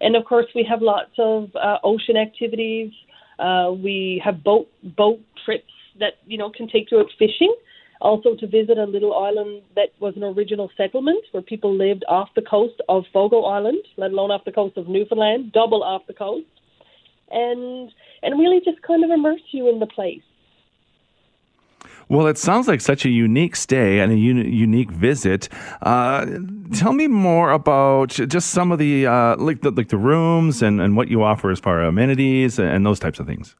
And 0.00 0.14
of 0.14 0.24
course, 0.24 0.46
we 0.54 0.64
have 0.70 0.82
lots 0.82 1.10
of 1.18 1.50
uh, 1.56 1.78
ocean 1.82 2.16
activities. 2.16 2.92
Uh, 3.40 3.72
we 3.72 4.22
have 4.24 4.44
boat 4.44 4.68
boat 4.96 5.18
trips 5.44 5.64
that 6.00 6.14
you 6.26 6.38
know 6.38 6.50
can 6.50 6.68
take 6.68 6.90
you 6.90 6.98
out 6.98 7.10
fishing. 7.18 7.54
Also 8.00 8.34
to 8.36 8.46
visit 8.46 8.76
a 8.76 8.84
little 8.84 9.14
island 9.14 9.62
that 9.74 9.88
was 10.00 10.14
an 10.16 10.22
original 10.22 10.70
settlement 10.76 11.24
where 11.30 11.42
people 11.42 11.74
lived 11.74 12.04
off 12.08 12.28
the 12.36 12.42
coast 12.42 12.78
of 12.90 13.04
Fogo 13.10 13.44
Island, 13.44 13.82
let 13.96 14.10
alone 14.10 14.30
off 14.30 14.44
the 14.44 14.52
coast 14.52 14.76
of 14.76 14.86
Newfoundland, 14.86 15.52
double 15.52 15.82
off 15.82 16.02
the 16.06 16.12
coast, 16.12 16.46
and 17.30 17.90
and 18.22 18.38
really 18.38 18.60
just 18.64 18.82
kind 18.82 19.02
of 19.02 19.10
immerse 19.10 19.40
you 19.52 19.68
in 19.70 19.80
the 19.80 19.86
place. 19.86 20.22
Well, 22.08 22.28
it 22.28 22.38
sounds 22.38 22.68
like 22.68 22.80
such 22.80 23.04
a 23.04 23.08
unique 23.08 23.56
stay 23.56 23.98
and 23.98 24.12
a 24.12 24.16
uni- 24.16 24.48
unique 24.48 24.92
visit. 24.92 25.48
Uh, 25.82 26.24
tell 26.72 26.92
me 26.92 27.08
more 27.08 27.50
about 27.50 28.10
just 28.10 28.50
some 28.50 28.70
of 28.70 28.78
the 28.78 29.06
uh, 29.06 29.36
like 29.38 29.62
the 29.62 29.72
like 29.72 29.88
the 29.88 29.96
rooms 29.96 30.62
and, 30.62 30.80
and 30.80 30.96
what 30.96 31.08
you 31.08 31.24
offer 31.24 31.50
as 31.50 31.58
far 31.58 31.82
as 31.82 31.88
amenities 31.88 32.60
and 32.60 32.86
those 32.86 33.00
types 33.00 33.18
of 33.18 33.26
things. 33.26 33.56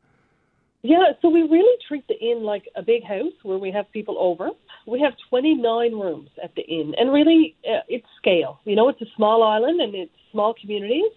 Yeah, 0.87 1.13
so 1.21 1.29
we 1.29 1.43
really 1.43 1.77
treat 1.89 2.07
the 2.07 2.19
inn 2.21 2.45
like 2.45 2.65
a 2.77 2.83
big 2.83 3.03
house 3.03 3.33
where 3.43 3.59
we 3.59 3.73
have 3.73 3.91
people 3.93 4.17
over. 4.21 4.51
We 4.87 5.01
have 5.01 5.15
29 5.31 5.93
rooms 5.93 6.31
at 6.43 6.55
the 6.55 6.63
inn, 6.63 6.95
and 6.97 7.13
really, 7.13 7.57
uh, 7.69 7.83
it's 7.89 8.07
scale. 8.19 8.61
You 8.65 8.77
know, 8.77 8.89
it's 8.89 9.03
a 9.03 9.11
small 9.17 9.43
island 9.43 9.81
and 9.81 9.95
it's 9.97 10.13
small 10.31 10.55
communities, 10.55 11.11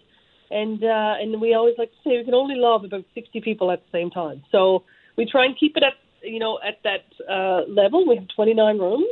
and 0.50 0.82
uh, 0.82 1.14
and 1.20 1.40
we 1.40 1.54
always 1.54 1.76
like 1.78 1.90
to 1.90 1.96
say 2.02 2.18
we 2.18 2.24
can 2.24 2.34
only 2.34 2.56
love 2.56 2.82
about 2.84 3.04
60 3.14 3.40
people 3.42 3.70
at 3.70 3.80
the 3.80 3.96
same 3.96 4.10
time. 4.10 4.42
So 4.50 4.82
we 5.16 5.24
try 5.24 5.44
and 5.44 5.56
keep 5.56 5.76
it 5.76 5.84
at 5.84 5.94
you 6.22 6.38
know, 6.38 6.58
at 6.66 6.78
that 6.84 7.04
uh, 7.32 7.62
level. 7.68 8.06
We 8.08 8.16
have 8.16 8.26
29 8.34 8.78
rooms. 8.78 9.06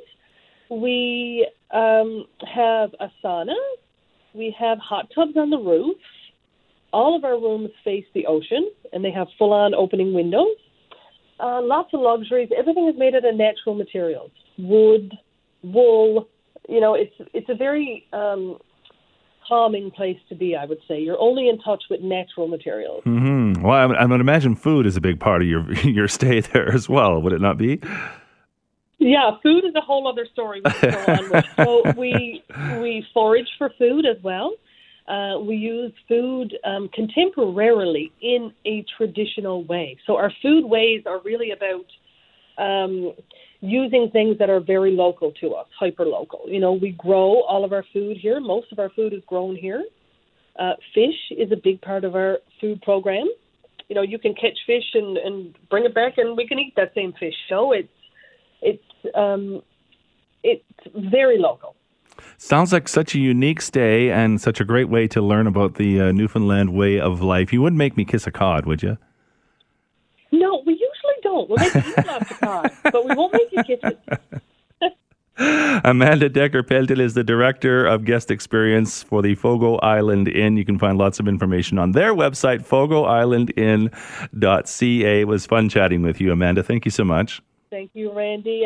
We 0.71 1.49
um, 1.71 2.27
have 2.55 2.91
a 3.01 3.09
sauna. 3.25 3.55
We 4.35 4.55
have 4.59 4.79
hot 4.79 5.09
tubs 5.15 5.37
on 5.37 5.51
the 5.51 5.59
roof. 5.59 5.97
All 6.93 7.17
of 7.17 7.25
our 7.25 7.39
rooms 7.39 7.71
face 7.85 8.07
the 8.15 8.27
ocean, 8.27 8.71
and 8.93 9.05
they 9.05 9.11
have 9.11 9.29
full-on 9.39 9.75
opening 9.75 10.15
windows. 10.15 10.57
Uh, 11.41 11.61
lots 11.63 11.93
of 11.93 12.01
luxuries. 12.01 12.49
Everything 12.57 12.89
is 12.89 12.99
made 12.99 13.15
out 13.15 13.25
of 13.25 13.35
natural 13.35 13.75
materials: 13.75 14.31
wood, 14.59 15.13
wool. 15.63 16.29
You 16.69 16.81
know, 16.81 16.95
it's 16.95 17.15
it's 17.33 17.49
a 17.49 17.55
very 17.55 18.07
um, 18.13 18.59
calming 19.49 19.91
place 19.91 20.19
to 20.29 20.35
be, 20.35 20.55
I 20.55 20.67
would 20.67 20.79
say. 20.87 21.01
You're 21.01 21.21
only 21.21 21.49
in 21.49 21.59
touch 21.59 21.85
with 21.91 22.01
natural 22.01 22.49
materials. 22.49 23.03
Mm-hmm. 23.05 23.63
Well, 23.63 23.75
I 23.75 23.87
would, 23.87 23.97
I 23.97 24.05
would 24.05 24.21
imagine 24.21 24.55
food 24.55 24.87
is 24.87 24.97
a 24.97 25.01
big 25.01 25.19
part 25.19 25.43
of 25.43 25.49
your 25.49 25.73
your 25.85 26.09
stay 26.09 26.41
there 26.41 26.73
as 26.73 26.89
well, 26.89 27.21
would 27.21 27.33
it 27.33 27.41
not 27.41 27.57
be? 27.59 27.81
Yeah, 28.99 29.31
food 29.43 29.65
is 29.65 29.75
a 29.77 29.81
whole 29.81 30.09
other 30.09 30.27
story. 30.33 30.61
We 30.65 31.41
so 31.57 31.93
we 31.97 32.43
we 32.81 33.07
forage 33.15 33.49
for 33.57 33.71
food 33.79 34.05
as 34.07 34.23
well. 34.23 34.55
Uh, 35.09 35.39
we 35.41 35.57
use 35.57 35.93
food 36.07 36.55
um, 36.65 36.91
contemporarily 36.97 38.11
in 38.21 38.53
a 38.67 38.85
traditional 38.97 39.65
way. 39.65 39.97
So 40.07 40.17
our 40.17 40.31
food 40.43 40.67
ways 40.67 41.03
are 41.07 41.21
really 41.25 41.53
about 41.53 41.87
um, 42.63 43.15
using 43.61 44.11
things 44.13 44.37
that 44.39 44.51
are 44.51 44.61
very 44.61 44.93
local 44.93 45.33
to 45.41 45.55
us, 45.55 45.67
hyper 45.79 46.05
local. 46.05 46.43
You 46.47 46.61
know, 46.61 46.73
we 46.73 46.91
grow 46.93 47.43
all 47.43 47.65
of 47.65 47.73
our 47.73 47.85
food 47.93 48.19
here. 48.21 48.39
Most 48.39 48.71
of 48.71 48.79
our 48.79 48.91
food 48.91 49.15
is 49.15 49.23
grown 49.27 49.57
here. 49.57 49.85
Uh, 50.59 50.75
fish 50.95 51.15
is 51.31 51.51
a 51.53 51.57
big 51.57 51.81
part 51.81 52.05
of 52.05 52.15
our 52.15 52.39
food 52.61 52.83
program. 52.83 53.27
You 53.89 53.95
know, 53.95 54.03
you 54.03 54.19
can 54.19 54.35
catch 54.35 54.59
fish 54.67 54.85
and, 54.93 55.17
and 55.17 55.57
bring 55.71 55.85
it 55.87 55.95
back, 55.95 56.19
and 56.19 56.37
we 56.37 56.47
can 56.47 56.59
eat 56.59 56.75
that 56.77 56.93
same 56.95 57.15
fish. 57.19 57.35
So 57.49 57.73
it's 57.73 57.89
it's 58.61 58.83
um, 59.15 59.63
it's 60.43 60.65
very 60.95 61.39
local. 61.39 61.75
Sounds 62.37 62.73
like 62.73 62.89
such 62.89 63.15
a 63.15 63.19
unique 63.19 63.61
stay 63.61 64.11
and 64.11 64.41
such 64.41 64.61
a 64.61 64.65
great 64.65 64.89
way 64.89 65.09
to 65.09 65.21
learn 65.21 65.47
about 65.47 65.75
the 65.75 66.01
uh, 66.01 66.13
Newfoundland 66.13 66.75
way 66.75 67.01
of 67.01 67.23
life. 67.23 67.53
You 67.53 67.63
wouldn't 67.63 67.79
make 67.79 67.97
me 67.97 68.05
kiss 68.05 68.27
a 68.27 68.31
cod, 68.31 68.67
would 68.67 68.83
you? 68.83 68.97
No, 70.33 70.63
we 70.67 70.73
usually 70.73 70.89
don't. 71.23 71.49
We'll 71.49 71.59
make 71.59 71.75
you 71.75 71.95
laugh 71.97 72.29
to 72.29 72.35
cry, 72.35 72.71
but 72.85 73.05
we 73.05 73.15
won't 73.15 73.33
make 73.33 73.49
you 73.53 73.63
kiss 73.65 73.81
it. 73.83 74.23
Amanda 75.85 76.29
Decker 76.29 76.65
Peltel 76.65 76.99
is 76.99 77.15
the 77.15 77.23
director 77.23 77.87
of 77.87 78.05
guest 78.05 78.29
experience 78.31 79.05
for 79.05 79.23
the 79.23 79.37
Fogo 79.37 79.77
Island 79.77 80.27
Inn. 80.29 80.57
You 80.57 80.65
can 80.65 80.81
find 80.81 80.99
lots 80.99 81.21
of 81.21 81.29
information 81.29 81.79
on 81.79 81.93
their 81.93 82.13
website, 82.13 82.67
fogoislandinn.ca. 82.67 85.21
It 85.21 85.29
was 85.29 85.47
fun 85.47 85.69
chatting 85.69 86.03
with 86.03 86.21
you, 86.21 86.33
Amanda. 86.33 86.65
Thank 86.65 86.85
you 86.85 86.91
so 86.91 87.05
much. 87.05 87.41
Thank 87.71 87.93
you, 87.95 88.11
Randy. 88.13 88.65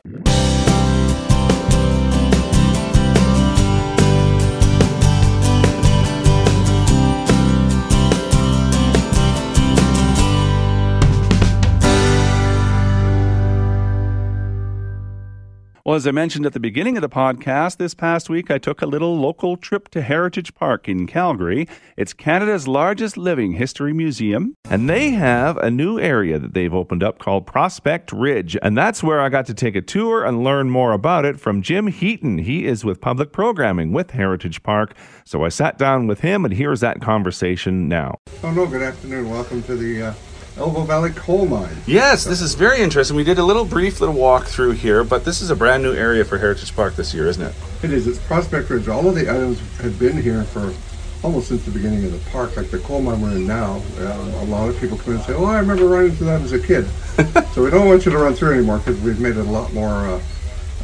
Well, 15.85 15.97
as 15.97 16.07
I 16.07 16.13
mentioned 16.13 16.47
at 16.47 16.53
the 16.53 16.61
beginning 16.61 16.97
of 16.97 17.01
the 17.01 17.09
podcast, 17.09 17.79
this 17.79 17.93
past 17.93 18.31
week 18.31 18.53
I 18.53 18.59
took 18.59 18.83
a 18.83 18.87
little 18.87 19.19
local 19.19 19.57
trip 19.57 19.89
to 19.89 20.01
Heritage 20.01 20.55
Park 20.55 20.89
in 20.89 21.09
Calgary. 21.09 21.67
It's 21.97 22.13
Canada's 22.13 22.69
largest 22.69 23.17
living 23.17 23.55
history 23.55 23.93
museum, 23.93 24.55
and 24.71 24.89
they 24.89 25.11
have 25.11 25.57
a 25.57 25.73
new 25.73 25.99
area 25.99 26.39
that 26.39 26.55
they've 26.55 26.73
opened 26.73 27.03
up 27.03 27.19
called 27.19 27.49
Prospect 27.49 28.13
Ridge. 28.13 28.57
And 28.63 28.79
that's 28.79 29.03
where 29.03 29.21
I 29.21 29.29
got 29.29 29.47
to 29.47 29.55
take 29.55 29.75
a 29.75 29.83
tour 29.83 30.25
and 30.25 30.45
learn 30.45 30.71
more 30.71 30.93
about 30.93 31.25
it 31.25 31.41
from 31.41 31.63
Jim 31.63 31.89
Heaton. 31.89 32.39
He 32.39 32.65
is 32.65 32.85
with 32.85 33.01
public 33.01 33.33
programming 33.33 33.93
with 33.93 34.13
Heritage 34.13 34.63
Park. 34.63 34.95
So 35.25 35.45
I 35.45 35.49
sat 35.49 35.79
down 35.79 36.07
with 36.07 36.21
him, 36.21 36.45
and 36.45 36.55
here's 36.55 36.79
that 36.79 37.01
conversation 37.01 37.89
now. 37.89 38.21
Oh, 38.45 38.53
no, 38.53 38.67
good 38.67 38.83
afternoon. 38.83 39.29
Welcome 39.29 39.65
to 39.65 39.75
the. 39.75 40.03
Uh 40.03 40.15
Elbow 40.59 40.83
Valley 40.83 41.11
Coal 41.11 41.47
Mine. 41.47 41.77
Yes, 41.87 42.25
this 42.25 42.43
is 42.43 42.55
very 42.55 42.81
interesting. 42.81 43.17
We 43.17 43.25
did 43.25 43.39
a 43.39 43.45
little 43.45 43.65
brief 43.65 44.01
little 44.01 44.15
walk 44.15 44.45
through 44.47 44.73
here, 44.73 45.03
but 45.03 45.25
this 45.25 45.41
is 45.41 45.51
a 45.51 45.57
brand 45.57 45.83
new 45.83 45.95
area 45.95 46.25
for 46.25 46.39
Heritage 46.39 46.75
Park 46.77 46.95
this 46.95 47.15
year, 47.15 47.27
isn't 47.27 47.43
it? 47.43 47.55
It 47.83 47.93
is. 47.93 48.07
It's 48.07 48.19
Prospect 48.19 48.69
Ridge. 48.69 48.89
All 48.89 49.09
of 49.09 49.15
the 49.15 49.31
items 49.31 49.59
have 49.79 49.99
been 49.99 50.21
here 50.21 50.45
for 50.45 50.75
almost 51.23 51.49
since 51.49 51.65
the 51.65 51.71
beginning 51.71 52.05
of 52.05 52.13
the 52.13 52.31
park. 52.31 52.57
Like 52.57 52.71
the 52.71 52.81
coal 52.81 53.01
mine 53.01 53.21
we're 53.21 53.31
in 53.31 53.47
now, 53.47 53.83
uh, 53.99 54.43
a 54.43 54.47
lot 54.47 54.69
of 54.69 54.79
people 54.79 54.99
come 54.99 55.15
in 55.15 55.21
and 55.21 55.27
say, 55.27 55.35
"Oh, 55.35 55.45
I 55.45 55.59
remember 55.59 55.87
running 55.87 56.13
through 56.13 56.27
that 56.27 56.43
as 56.43 56.53
a 56.53 56.61
kid." 56.61 56.87
so 57.55 57.65
we 57.65 57.71
don't 57.71 57.89
want 57.89 58.05
you 58.05 58.13
to 58.13 58.19
run 58.19 58.35
through 58.35 58.55
anymore 58.55 58.79
because 58.79 59.01
we've 59.01 59.21
made 59.21 59.37
it 59.37 59.47
a 59.47 59.51
lot 59.51 59.73
more, 59.73 60.07
uh, 60.07 60.21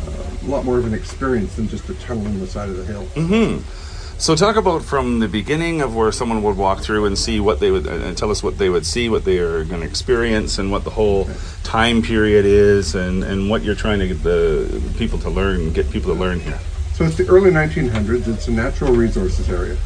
uh, 0.06 0.30
a 0.42 0.46
lot 0.46 0.64
more 0.64 0.78
of 0.78 0.86
an 0.86 0.94
experience 0.94 1.56
than 1.56 1.68
just 1.68 1.88
a 1.90 1.94
tunnel 1.94 2.24
in 2.26 2.40
the 2.40 2.46
side 2.46 2.70
of 2.70 2.76
the 2.78 2.84
hill. 2.84 3.04
Mm-hmm. 3.14 3.87
So 4.18 4.34
talk 4.34 4.56
about 4.56 4.82
from 4.82 5.20
the 5.20 5.28
beginning 5.28 5.80
of 5.80 5.94
where 5.94 6.10
someone 6.10 6.42
would 6.42 6.56
walk 6.56 6.80
through 6.80 7.06
and 7.06 7.16
see 7.16 7.38
what 7.38 7.60
they 7.60 7.70
would 7.70 7.86
and 7.86 8.18
tell 8.18 8.32
us 8.32 8.42
what 8.42 8.58
they 8.58 8.68
would 8.68 8.84
see, 8.84 9.08
what 9.08 9.24
they 9.24 9.38
are 9.38 9.62
going 9.64 9.80
to 9.80 9.86
experience, 9.86 10.58
and 10.58 10.72
what 10.72 10.82
the 10.82 10.90
whole 10.90 11.30
time 11.62 12.02
period 12.02 12.44
is, 12.44 12.96
and, 12.96 13.22
and 13.22 13.48
what 13.48 13.62
you're 13.62 13.76
trying 13.76 14.00
to 14.00 14.08
get 14.08 14.24
the 14.24 14.82
people 14.98 15.20
to 15.20 15.30
learn, 15.30 15.72
get 15.72 15.88
people 15.92 16.12
to 16.12 16.18
learn 16.18 16.40
here. 16.40 16.58
So 16.94 17.04
it's 17.04 17.16
the 17.16 17.28
early 17.28 17.52
1900s. 17.52 18.26
It's 18.26 18.48
a 18.48 18.50
natural 18.50 18.92
resources 18.92 19.48
area, 19.48 19.78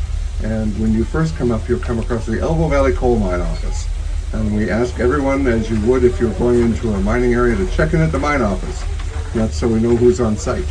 and 0.42 0.76
when 0.80 0.94
you 0.94 1.04
first 1.04 1.36
come 1.36 1.50
up, 1.50 1.68
you'll 1.68 1.80
come 1.80 1.98
across 1.98 2.24
the 2.24 2.40
Elbow 2.40 2.68
Valley 2.68 2.94
Coal 2.94 3.18
Mine 3.18 3.42
Office, 3.42 3.86
and 4.32 4.56
we 4.56 4.70
ask 4.70 4.98
everyone, 4.98 5.46
as 5.46 5.70
you 5.70 5.78
would 5.86 6.04
if 6.04 6.18
you're 6.18 6.32
going 6.38 6.62
into 6.62 6.90
a 6.90 7.00
mining 7.02 7.34
area, 7.34 7.54
to 7.54 7.70
check 7.72 7.92
in 7.92 8.00
at 8.00 8.10
the 8.12 8.18
mine 8.18 8.40
office. 8.40 8.82
That's 9.34 9.54
so 9.54 9.68
we 9.68 9.78
know 9.78 9.94
who's 9.94 10.22
on 10.22 10.38
site. 10.38 10.64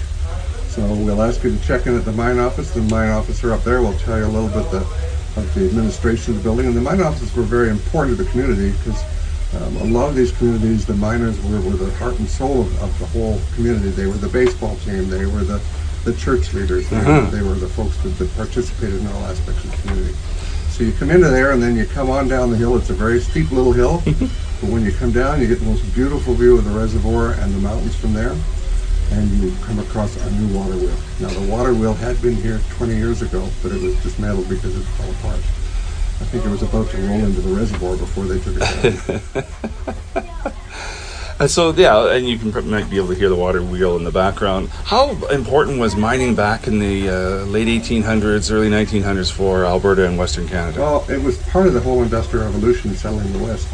So 0.72 0.82
we'll 0.94 1.22
ask 1.22 1.44
you 1.44 1.52
to 1.54 1.62
check 1.66 1.86
in 1.86 1.98
at 1.98 2.06
the 2.06 2.14
mine 2.14 2.40
office. 2.40 2.72
The 2.72 2.80
mine 2.84 3.10
officer 3.10 3.52
up 3.52 3.62
there 3.66 3.82
will 3.82 3.98
tell 4.00 4.18
you 4.18 4.24
a 4.24 4.32
little 4.32 4.48
bit 4.48 4.72
the, 4.72 4.78
of 5.36 5.54
the 5.54 5.66
administration 5.66 6.32
of 6.32 6.38
the 6.38 6.44
building. 6.44 6.66
And 6.66 6.74
the 6.74 6.80
mine 6.80 7.02
offices 7.02 7.36
were 7.36 7.44
very 7.44 7.70
important 7.70 8.16
to 8.16 8.24
the 8.24 8.30
community 8.32 8.72
because 8.72 9.04
um, 9.62 9.76
a 9.76 9.84
lot 9.84 10.08
of 10.08 10.16
these 10.16 10.32
communities, 10.32 10.86
the 10.86 10.94
miners 10.94 11.38
were, 11.44 11.60
were 11.60 11.76
the 11.76 11.92
heart 11.96 12.18
and 12.20 12.30
soul 12.30 12.62
of, 12.62 12.84
of, 12.84 13.00
the 13.00 13.06
whole 13.08 13.38
community. 13.54 13.90
They 13.90 14.06
were 14.06 14.14
the 14.14 14.30
baseball 14.30 14.78
team. 14.78 15.10
They 15.10 15.26
were 15.26 15.44
the, 15.44 15.62
the 16.06 16.14
church 16.14 16.54
leaders. 16.54 16.90
They, 16.90 16.96
uh-huh. 16.96 17.30
they 17.32 17.42
were 17.42 17.56
the 17.56 17.68
folks 17.68 17.98
that, 18.04 18.18
that 18.18 18.34
participated 18.36 19.02
in 19.02 19.08
all 19.08 19.26
aspects 19.26 19.66
of 19.66 19.72
the 19.72 19.78
community. 19.82 20.16
So 20.70 20.86
you 20.86 20.94
come 20.94 21.12
into 21.12 21.28
there 21.28 21.52
and 21.52 21.62
then 21.62 21.76
you 21.76 21.86
come 21.86 22.10
on 22.10 22.30
down 22.30 22.50
the 22.50 22.56
hill. 22.56 22.78
It's 22.78 22.90
a 22.90 22.94
very 22.94 23.20
steep 23.20 23.52
little 23.52 23.74
hill. 23.74 24.02
but 24.06 24.70
when 24.70 24.86
you 24.86 24.94
come 24.94 25.12
down, 25.12 25.42
you 25.42 25.48
get 25.48 25.60
the 25.60 25.66
most 25.66 25.84
beautiful 25.94 26.34
view 26.34 26.58
of 26.58 26.64
the 26.64 26.72
reservoir 26.72 27.34
and 27.34 27.54
the 27.54 27.60
mountains 27.60 27.94
from 27.94 28.14
there 28.14 28.38
and 29.12 29.30
you 29.32 29.54
come 29.62 29.80
across 29.80 30.16
a 30.16 30.32
new 30.32 30.58
water 30.58 30.76
wheel. 30.76 30.96
Now 31.20 31.30
the 31.30 31.48
water 31.52 31.74
wheel 31.74 31.94
had 31.94 32.22
been 32.22 32.36
here 32.36 32.60
20 32.72 32.96
years 32.96 33.22
ago, 33.22 33.48
but 33.62 33.72
it 33.72 33.82
was 33.82 34.02
dismantled 34.04 34.50
because 34.50 34.76
it 34.76 34.84
fell 34.84 35.12
apart. 35.12 35.40
I 36.22 36.26
think 36.26 36.46
it 36.46 36.50
was 36.50 36.62
about 36.62 36.90
to 36.90 36.98
roll 36.98 37.26
into 37.26 37.42
the 37.42 37.54
reservoir 37.56 37.98
before 37.98 38.26
they 38.26 38.40
took 38.40 38.56
it 38.58 39.34
down. 39.34 40.24
And 41.42 41.50
so 41.50 41.74
yeah, 41.74 42.14
and 42.14 42.30
you 42.30 42.38
can 42.38 42.70
might 42.70 42.88
be 42.88 42.98
able 42.98 43.08
to 43.08 43.16
hear 43.16 43.28
the 43.28 43.36
water 43.36 43.64
wheel 43.64 43.98
in 43.98 44.04
the 44.04 44.12
background. 44.12 44.70
How 44.70 45.10
important 45.30 45.80
was 45.80 45.96
mining 45.96 46.36
back 46.36 46.68
in 46.68 46.78
the 46.78 47.10
uh, 47.10 47.46
late 47.46 47.68
1800s, 47.68 48.52
early 48.52 48.70
1900s 48.70 49.32
for 49.32 49.66
Alberta 49.66 50.06
and 50.06 50.20
Western 50.20 50.48
Canada? 50.48 50.80
Well, 50.80 51.06
it 51.10 51.20
was 51.20 51.40
part 51.50 51.66
of 51.66 51.74
the 51.74 51.80
whole 51.80 52.04
industrial 52.04 52.46
revolution 52.46 52.94
settling 52.94 53.34
the 53.34 53.40
West 53.40 53.68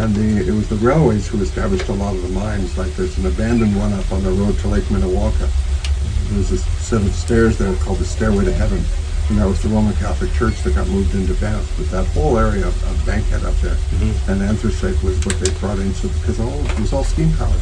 and 0.00 0.14
the 0.16 0.48
it 0.48 0.52
was 0.52 0.68
the 0.68 0.76
railways 0.76 1.28
who 1.28 1.40
established 1.42 1.88
a 1.88 1.92
lot 1.92 2.14
of 2.14 2.22
the 2.22 2.28
mines. 2.28 2.76
Like 2.78 2.94
there's 2.96 3.16
an 3.18 3.26
abandoned 3.26 3.76
one 3.76 3.92
up 3.92 4.10
on 4.10 4.22
the 4.22 4.30
road 4.30 4.58
to 4.60 4.68
Lake 4.68 4.84
Minnewanka. 4.84 5.48
There's 6.30 6.52
a 6.52 6.58
set 6.58 7.02
of 7.02 7.12
stairs 7.14 7.58
there 7.58 7.74
called 7.76 7.98
the 7.98 8.04
Stairway 8.04 8.44
to 8.44 8.52
Heaven, 8.52 8.82
and 9.28 9.38
that 9.38 9.46
was 9.46 9.62
the 9.62 9.68
Roman 9.68 9.94
Catholic 9.94 10.32
Church 10.32 10.62
that 10.62 10.74
got 10.74 10.88
moved 10.88 11.14
into 11.14 11.34
Banff. 11.34 11.70
But 11.76 11.90
that 11.90 12.06
whole 12.14 12.38
area 12.38 12.66
of, 12.66 12.74
of 12.88 13.06
Bankhead 13.06 13.44
up 13.44 13.54
there 13.56 13.76
and 14.28 14.42
anthracite 14.42 15.02
was 15.02 15.18
what 15.26 15.38
they 15.40 15.52
brought 15.60 15.78
in, 15.78 15.92
so 15.92 16.08
because 16.08 16.40
all 16.40 16.48
it 16.48 16.80
was 16.80 16.92
all 16.92 17.04
steam 17.04 17.32
powered. 17.34 17.60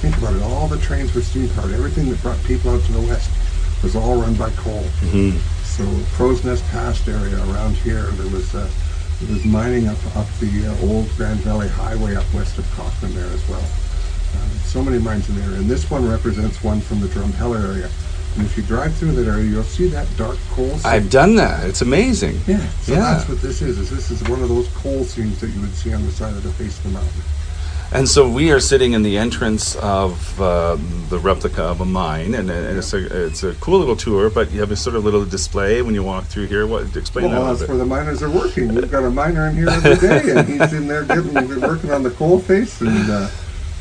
Think 0.00 0.16
about 0.16 0.34
it, 0.36 0.42
all 0.42 0.68
the 0.68 0.78
trains 0.78 1.14
were 1.14 1.22
steam 1.22 1.48
powered. 1.50 1.72
Everything 1.72 2.08
that 2.10 2.22
brought 2.22 2.42
people 2.44 2.70
out 2.70 2.82
to 2.84 2.92
the 2.92 3.02
west 3.02 3.30
was 3.82 3.96
all 3.96 4.20
run 4.20 4.34
by 4.34 4.50
coal. 4.50 4.84
So 5.64 5.84
Crowsnest 6.16 6.62
Pass 6.70 7.06
area 7.08 7.36
around 7.50 7.74
here, 7.76 8.02
there 8.02 8.30
was 8.32 8.54
uh, 8.54 8.68
there 9.20 9.34
was 9.34 9.44
mining 9.44 9.88
up 9.88 9.98
up 10.16 10.26
the 10.40 10.66
uh, 10.66 10.86
old 10.86 11.08
Grand 11.16 11.40
Valley 11.40 11.68
Highway 11.68 12.14
up 12.16 12.24
west 12.34 12.58
of 12.58 12.70
Cochrane 12.72 13.14
there 13.14 13.26
as 13.32 13.46
well. 13.48 13.60
Uh, 13.62 14.48
so 14.64 14.82
many 14.82 14.98
mines 14.98 15.28
in 15.28 15.36
there, 15.36 15.50
and 15.58 15.66
this 15.68 15.90
one 15.90 16.08
represents 16.08 16.62
one 16.62 16.80
from 16.80 17.00
the 17.00 17.08
Drumheller 17.08 17.62
area. 17.68 17.90
And 18.36 18.46
if 18.46 18.56
you 18.56 18.62
drive 18.62 18.94
through 18.94 19.12
that 19.12 19.28
area, 19.28 19.44
you'll 19.44 19.64
see 19.64 19.88
that 19.88 20.06
dark 20.16 20.38
coal. 20.50 20.68
seam. 20.70 20.80
I've 20.84 21.10
done 21.10 21.34
that. 21.34 21.66
It's 21.68 21.82
amazing. 21.82 22.40
yeah, 22.46 22.64
so 22.82 22.92
Yeah. 22.92 23.00
that's 23.00 23.28
what 23.28 23.40
this 23.42 23.60
is. 23.60 23.78
Is 23.78 23.90
this 23.90 24.10
is 24.12 24.22
one 24.28 24.40
of 24.40 24.48
those 24.48 24.68
coal 24.68 25.02
seams 25.04 25.40
that 25.40 25.48
you 25.48 25.60
would 25.60 25.74
see 25.74 25.92
on 25.92 26.04
the 26.06 26.12
side 26.12 26.34
of 26.34 26.42
the 26.44 26.52
face 26.52 26.76
of 26.78 26.84
the 26.84 26.90
mountain. 26.90 27.22
And 27.92 28.08
so 28.08 28.30
we 28.30 28.52
are 28.52 28.60
sitting 28.60 28.92
in 28.92 29.02
the 29.02 29.18
entrance 29.18 29.74
of 29.76 30.40
uh, 30.40 30.76
the 31.08 31.18
replica 31.18 31.64
of 31.64 31.80
a 31.80 31.84
mine, 31.84 32.34
and, 32.34 32.48
and 32.48 32.78
it's 32.78 32.92
a 32.92 33.26
it's 33.26 33.42
a 33.42 33.52
cool 33.54 33.80
little 33.80 33.96
tour. 33.96 34.30
But 34.30 34.52
you 34.52 34.60
have 34.60 34.70
a 34.70 34.76
sort 34.76 34.94
of 34.94 35.04
little 35.04 35.24
display 35.24 35.82
when 35.82 35.94
you 35.94 36.04
walk 36.04 36.26
through 36.26 36.46
here. 36.46 36.68
What 36.68 36.94
explain 36.96 37.32
Well, 37.32 37.42
that 37.42 37.50
a 37.50 37.56
that's 37.56 37.68
where 37.68 37.78
the 37.78 37.84
miners 37.84 38.22
are 38.22 38.30
working. 38.30 38.72
We've 38.72 38.90
got 38.90 39.02
a 39.02 39.10
miner 39.10 39.48
in 39.48 39.56
here 39.56 39.68
every 39.68 39.96
day, 39.96 40.30
and 40.30 40.48
he's 40.48 40.72
in 40.72 40.86
there 40.86 41.04
getting, 41.04 41.34
working 41.60 41.90
on 41.90 42.04
the 42.04 42.12
coal 42.12 42.38
face 42.38 42.80
and 42.80 43.10
uh, 43.10 43.28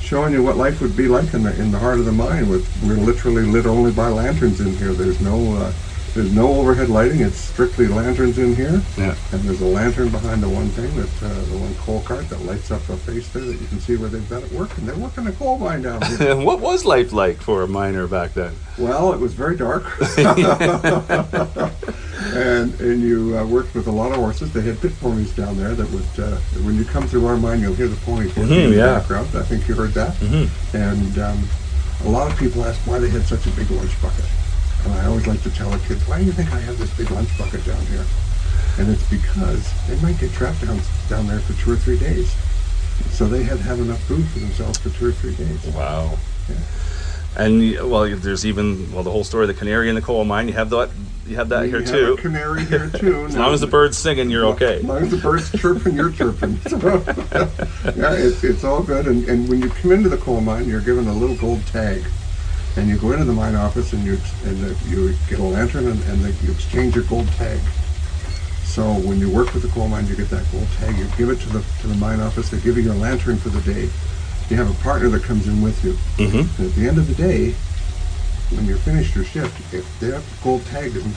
showing 0.01 0.33
you 0.33 0.41
what 0.41 0.57
life 0.57 0.81
would 0.81 0.97
be 0.97 1.07
like 1.07 1.31
in 1.35 1.43
the 1.43 1.55
in 1.61 1.69
the 1.69 1.77
heart 1.77 1.99
of 1.99 2.05
the 2.05 2.11
mine. 2.11 2.49
With 2.49 2.67
we're 2.83 2.95
literally 2.95 3.43
lit 3.43 3.67
only 3.67 3.91
by 3.91 4.07
lanterns 4.07 4.59
in 4.59 4.75
here. 4.77 4.93
There's 4.93 5.21
no 5.21 5.55
uh, 5.55 5.71
there's 6.19 6.35
no 6.35 6.53
overhead 6.53 6.89
lighting. 6.89 7.21
It's 7.21 7.37
strictly 7.37 7.87
lanterns 7.87 8.37
in 8.37 8.53
here. 8.53 8.81
Yeah. 8.97 9.15
And 9.31 9.41
there's 9.41 9.61
a 9.61 9.65
lantern 9.65 10.09
behind 10.09 10.43
the 10.43 10.49
one 10.49 10.67
thing 10.67 10.93
that 10.97 11.23
uh, 11.23 11.29
the 11.45 11.57
one 11.57 11.73
coal 11.75 12.01
cart 12.01 12.27
that 12.27 12.41
lights 12.41 12.71
up 12.71 12.81
a 12.89 12.97
face 12.97 13.29
there 13.29 13.43
that 13.43 13.53
you 13.53 13.67
can 13.67 13.79
see 13.79 13.95
where 13.95 14.09
they've 14.09 14.29
got 14.29 14.43
it 14.43 14.51
working. 14.51 14.85
They're 14.85 14.97
working 14.97 15.27
a 15.27 15.31
coal 15.31 15.57
mine 15.57 15.83
down 15.83 16.01
here. 16.01 16.35
what 16.45 16.59
was 16.59 16.83
life 16.83 17.13
like 17.13 17.37
for 17.37 17.63
a 17.63 17.69
miner 17.69 18.05
back 18.05 18.33
then? 18.33 18.53
Well, 18.77 19.13
it 19.13 19.19
was 19.19 19.33
very 19.33 19.55
dark, 19.55 19.85
and 22.35 22.81
and 22.81 23.01
you 23.01 23.37
uh, 23.37 23.45
worked 23.45 23.73
with 23.73 23.87
a 23.87 23.91
lot 23.91 24.11
of 24.11 24.17
horses. 24.17 24.51
They 24.51 24.61
had 24.61 24.81
pit 24.81 24.91
ponies 24.99 25.33
down 25.33 25.55
there 25.55 25.73
that 25.73 25.89
would, 25.89 26.19
uh, 26.19 26.35
when 26.65 26.75
you 26.75 26.83
come 26.83 27.07
through 27.07 27.27
our 27.27 27.37
mine, 27.37 27.61
you'll 27.61 27.75
hear 27.75 27.87
the 27.87 27.95
pony 28.05 28.27
working 28.27 28.43
in 28.43 28.71
the 28.71 28.75
yeah. 28.75 28.99
background. 28.99 29.29
I 29.35 29.43
think 29.43 29.69
you 29.69 29.75
heard 29.75 29.91
that. 29.91 30.21
And 30.73 31.17
um, 31.17 31.47
a 32.05 32.09
lot 32.09 32.29
of 32.29 32.37
people 32.37 32.65
ask 32.65 32.79
why 32.85 32.99
they 32.99 33.09
had 33.09 33.23
such 33.23 33.45
a 33.47 33.51
big 33.51 33.71
lunch 33.71 34.01
bucket, 34.01 34.25
and 34.85 34.93
I 34.93 35.05
always 35.05 35.27
like 35.27 35.41
to 35.43 35.51
tell 35.51 35.69
the 35.69 35.79
kids, 35.87 36.07
why 36.07 36.19
do 36.19 36.25
you 36.25 36.31
think 36.31 36.51
I 36.53 36.59
have 36.59 36.77
this 36.77 36.95
big 36.95 37.09
lunch 37.11 37.35
bucket 37.37 37.65
down 37.65 37.81
here? 37.87 38.05
And 38.77 38.89
it's 38.89 39.07
because 39.09 39.69
they 39.87 39.99
might 40.01 40.19
get 40.19 40.31
trapped 40.31 40.61
down 40.65 40.79
down 41.09 41.27
there 41.27 41.39
for 41.39 41.53
two 41.61 41.71
or 41.73 41.75
three 41.75 41.99
days, 41.99 42.31
so 43.11 43.27
they 43.27 43.43
had 43.43 43.57
to 43.57 43.63
have 43.63 43.79
enough 43.79 44.01
food 44.03 44.25
for 44.27 44.39
themselves 44.39 44.77
for 44.77 44.89
two 44.89 45.07
or 45.07 45.11
three 45.11 45.35
days. 45.35 45.65
Wow. 45.67 46.17
Yeah. 46.47 46.55
And 47.37 47.91
well, 47.91 48.07
there's 48.17 48.45
even 48.45 48.91
well 48.91 49.03
the 49.03 49.11
whole 49.11 49.23
story 49.23 49.43
of 49.43 49.47
the 49.49 49.53
canary 49.53 49.89
in 49.89 49.95
the 49.95 50.01
coal 50.01 50.23
mine. 50.25 50.47
You 50.47 50.53
have 50.55 50.69
that 50.71 50.89
you 51.27 51.35
have 51.35 51.49
that 51.49 51.63
We 51.63 51.69
here 51.69 51.79
have 51.81 51.89
too. 51.89 52.13
A 52.13 52.17
canary 52.17 52.65
here 52.65 52.89
too. 52.95 53.25
As 53.25 53.37
long 53.37 53.53
as 53.53 53.61
the 53.61 53.67
bird's 53.67 53.97
singing, 53.97 54.29
you're 54.29 54.45
okay. 54.47 54.77
As 54.77 54.83
long 54.83 55.03
as 55.03 55.11
the 55.11 55.17
bird's 55.17 55.51
chirping, 55.61 55.95
you're 55.95 56.11
chirping. 56.11 56.57
So, 56.61 56.77
yeah, 57.95 58.13
it's, 58.13 58.43
it's 58.43 58.63
all 58.63 58.81
good. 58.81 59.07
And, 59.07 59.27
and 59.29 59.47
when 59.47 59.61
you 59.61 59.69
come 59.69 59.91
into 59.91 60.09
the 60.09 60.17
coal 60.17 60.41
mine, 60.41 60.67
you're 60.67 60.81
given 60.81 61.07
a 61.07 61.13
little 61.13 61.35
gold 61.35 61.65
tag. 61.67 62.03
And 62.79 62.87
you 62.87 62.97
go 62.97 63.11
into 63.11 63.25
the 63.25 63.33
mine 63.33 63.55
office 63.55 63.91
and 63.91 64.05
you 64.05 64.17
and 64.45 64.57
the, 64.61 64.89
you 64.89 65.13
get 65.27 65.39
a 65.39 65.43
lantern 65.43 65.87
and, 65.87 66.01
and 66.03 66.21
the, 66.21 66.31
you 66.45 66.53
exchange 66.53 66.95
your 66.95 67.03
gold 67.03 67.27
tag. 67.33 67.59
So 68.63 68.93
when 68.99 69.19
you 69.19 69.29
work 69.29 69.53
with 69.53 69.63
the 69.63 69.69
coal 69.69 69.89
mine, 69.89 70.07
you 70.07 70.15
get 70.15 70.29
that 70.29 70.49
gold 70.49 70.67
tag. 70.77 70.97
You 70.97 71.05
give 71.17 71.29
it 71.29 71.41
to 71.41 71.49
the 71.49 71.65
to 71.81 71.87
the 71.87 71.95
mine 71.95 72.21
office. 72.21 72.49
They 72.49 72.59
give 72.61 72.77
you 72.77 72.83
your 72.83 72.95
lantern 72.95 73.35
for 73.35 73.49
the 73.49 73.59
day. 73.61 73.89
You 74.49 74.55
have 74.55 74.71
a 74.71 74.81
partner 74.81 75.09
that 75.09 75.23
comes 75.23 75.49
in 75.49 75.61
with 75.61 75.83
you. 75.83 75.91
Mm-hmm. 76.15 76.61
And 76.61 76.69
at 76.69 76.75
the 76.75 76.87
end 76.87 76.97
of 76.97 77.07
the 77.07 77.15
day, 77.15 77.51
when 78.55 78.65
you're 78.65 78.77
finished 78.77 79.13
your 79.13 79.25
shift, 79.25 79.73
if 79.73 79.99
that 79.99 80.23
gold 80.41 80.65
tag 80.67 80.95
isn't 80.95 81.15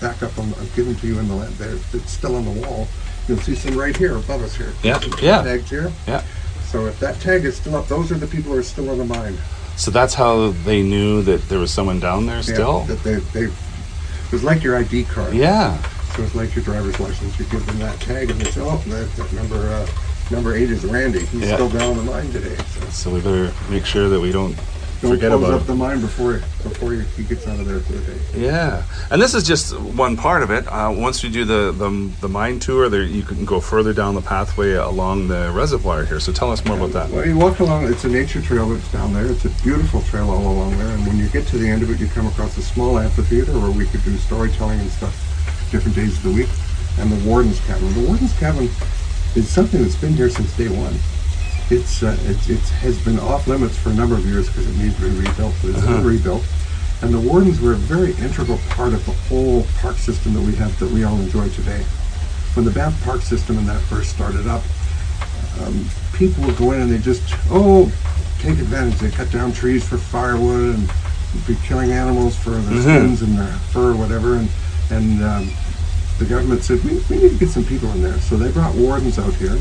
back 0.00 0.22
up 0.22 0.38
on, 0.38 0.54
uh, 0.54 0.64
given 0.76 0.94
to 0.94 1.06
you 1.08 1.18
in 1.18 1.26
the 1.26 1.34
there, 1.58 1.76
it's 1.92 2.12
still 2.12 2.36
on 2.36 2.44
the 2.44 2.66
wall. 2.66 2.86
You'll 3.26 3.38
see 3.38 3.56
some 3.56 3.76
right 3.76 3.96
here 3.96 4.16
above 4.16 4.42
us 4.42 4.54
here. 4.54 4.72
Yeah, 4.84 5.00
yeah. 5.20 5.42
Tags 5.42 5.68
here. 5.68 5.90
Yeah. 6.06 6.22
So 6.66 6.86
if 6.86 7.00
that 7.00 7.20
tag 7.20 7.44
is 7.44 7.56
still 7.56 7.74
up, 7.74 7.88
those 7.88 8.12
are 8.12 8.18
the 8.18 8.28
people 8.28 8.52
who 8.52 8.58
are 8.58 8.62
still 8.62 8.92
in 8.92 8.98
the 8.98 9.04
mine. 9.04 9.36
So 9.80 9.90
that's 9.90 10.12
how 10.12 10.50
they 10.64 10.82
knew 10.82 11.22
that 11.22 11.48
there 11.48 11.58
was 11.58 11.70
someone 11.72 12.00
down 12.00 12.26
there 12.26 12.36
Yeah, 12.36 12.42
still. 12.42 12.80
that 12.80 13.02
they, 13.02 13.14
they, 13.14 13.44
it 13.46 14.32
was 14.32 14.44
like 14.44 14.62
your 14.62 14.76
ID 14.76 15.04
card. 15.04 15.32
Yeah. 15.32 15.80
So 16.14 16.22
it's 16.22 16.34
like 16.34 16.54
your 16.54 16.62
driver's 16.62 17.00
license. 17.00 17.38
You 17.38 17.46
give 17.46 17.64
them 17.64 17.78
that 17.78 17.98
tag 17.98 18.30
and 18.30 18.38
they 18.38 18.50
say, 18.50 18.60
oh, 18.60 18.76
that, 18.88 19.10
that 19.16 19.32
number, 19.32 19.56
uh, 19.56 19.88
number 20.30 20.54
eight 20.54 20.70
is 20.70 20.84
Randy. 20.84 21.24
He's 21.24 21.48
Yeah. 21.48 21.54
still 21.54 21.70
down 21.70 21.96
the 21.96 22.02
line 22.02 22.30
today. 22.30 22.56
So 22.56 22.80
So 22.90 23.10
we 23.10 23.20
better 23.22 23.54
make 23.70 23.86
sure 23.86 24.10
that 24.10 24.20
we 24.20 24.32
don't 24.32 24.54
don't 25.00 25.12
forget 25.12 25.30
close 25.30 25.42
about 25.42 25.54
up 25.54 25.62
it. 25.62 25.66
the 25.66 25.74
mine 25.74 26.00
before 26.00 26.34
before 26.62 26.92
he 26.92 27.24
gets 27.24 27.46
out 27.48 27.58
of 27.58 27.66
there 27.66 27.80
for 27.80 27.92
the 27.92 28.12
day. 28.12 28.20
Yeah, 28.34 28.82
and 29.10 29.20
this 29.20 29.34
is 29.34 29.46
just 29.46 29.78
one 29.78 30.16
part 30.16 30.42
of 30.42 30.50
it. 30.50 30.66
Uh, 30.66 30.92
once 30.94 31.24
you 31.24 31.30
do 31.30 31.44
the, 31.44 31.72
the 31.72 31.90
the 32.20 32.28
mine 32.28 32.58
tour, 32.60 32.88
there 32.88 33.02
you 33.02 33.22
can 33.22 33.44
go 33.44 33.60
further 33.60 33.92
down 33.92 34.14
the 34.14 34.20
pathway 34.20 34.72
along 34.72 35.28
the 35.28 35.50
reservoir 35.54 36.04
here. 36.04 36.20
So 36.20 36.32
tell 36.32 36.52
us 36.52 36.64
more 36.64 36.76
about 36.76 36.92
that. 36.92 37.10
Well, 37.10 37.26
you 37.26 37.36
walk 37.36 37.60
along, 37.60 37.86
it's 37.90 38.04
a 38.04 38.08
nature 38.08 38.42
trail 38.42 38.68
that's 38.68 38.92
down 38.92 39.14
there. 39.14 39.26
It's 39.26 39.44
a 39.46 39.50
beautiful 39.62 40.02
trail 40.02 40.28
all 40.28 40.52
along 40.52 40.76
there. 40.78 40.88
And 40.94 41.06
when 41.06 41.16
you 41.16 41.28
get 41.28 41.46
to 41.48 41.58
the 41.58 41.68
end 41.68 41.82
of 41.82 41.90
it, 41.90 41.98
you 41.98 42.06
come 42.08 42.26
across 42.26 42.56
a 42.58 42.62
small 42.62 42.98
amphitheater 42.98 43.52
where 43.58 43.70
we 43.70 43.86
could 43.86 44.04
do 44.04 44.16
storytelling 44.18 44.80
and 44.80 44.90
stuff 44.90 45.14
different 45.70 45.96
days 45.96 46.16
of 46.18 46.22
the 46.24 46.32
week. 46.32 46.48
And 46.98 47.10
the 47.10 47.28
Warden's 47.28 47.60
Cabin. 47.60 47.92
The 47.94 48.06
Warden's 48.06 48.38
Cabin 48.38 48.68
is 49.34 49.48
something 49.48 49.80
that's 49.80 49.96
been 49.96 50.12
here 50.12 50.28
since 50.28 50.54
day 50.56 50.68
one. 50.68 50.92
It's, 51.70 52.02
uh, 52.02 52.16
it's, 52.22 52.48
it 52.48 52.58
has 52.82 53.02
been 53.04 53.18
off 53.20 53.46
limits 53.46 53.78
for 53.78 53.90
a 53.90 53.94
number 53.94 54.16
of 54.16 54.26
years 54.26 54.48
because 54.48 54.66
it 54.68 54.76
needs 54.82 54.96
to 54.96 55.02
be 55.02 55.16
rebuilt, 55.16 55.54
but 55.62 55.70
it's 55.70 55.80
been 55.80 56.04
rebuilt. 56.04 56.42
And 57.02 57.14
the 57.14 57.20
Wardens 57.20 57.60
were 57.60 57.72
a 57.72 57.76
very 57.76 58.12
integral 58.24 58.58
part 58.70 58.92
of 58.92 59.06
the 59.06 59.12
whole 59.12 59.64
park 59.78 59.96
system 59.96 60.34
that 60.34 60.42
we 60.42 60.54
have 60.56 60.76
that 60.80 60.90
we 60.90 61.04
all 61.04 61.16
enjoy 61.16 61.48
today. 61.50 61.82
When 62.54 62.64
the 62.64 62.72
Banff 62.72 63.00
Park 63.04 63.22
system 63.22 63.56
and 63.56 63.68
that 63.68 63.80
first 63.82 64.10
started 64.10 64.48
up, 64.48 64.62
um, 65.62 65.86
people 66.12 66.44
would 66.44 66.56
go 66.56 66.72
in 66.72 66.82
and 66.82 66.90
they 66.90 66.98
just, 66.98 67.22
oh, 67.50 67.90
take 68.40 68.58
advantage. 68.58 68.98
They 68.98 69.10
cut 69.10 69.30
down 69.30 69.52
trees 69.52 69.86
for 69.86 69.96
firewood 69.96 70.74
and 70.74 70.92
be 71.46 71.54
killing 71.64 71.92
animals 71.92 72.36
for 72.36 72.50
their 72.50 72.82
skins 72.82 73.22
and 73.22 73.38
their 73.38 73.52
fur 73.70 73.92
or 73.92 73.96
whatever. 73.96 74.36
And, 74.36 74.48
and 74.90 75.22
um, 75.22 75.50
the 76.18 76.24
government 76.24 76.64
said, 76.64 76.82
we, 76.82 76.98
we 77.08 77.22
need 77.22 77.30
to 77.30 77.38
get 77.38 77.48
some 77.48 77.64
people 77.64 77.88
in 77.92 78.02
there. 78.02 78.18
So 78.18 78.36
they 78.36 78.50
brought 78.50 78.74
wardens 78.74 79.18
out 79.20 79.34
here 79.34 79.56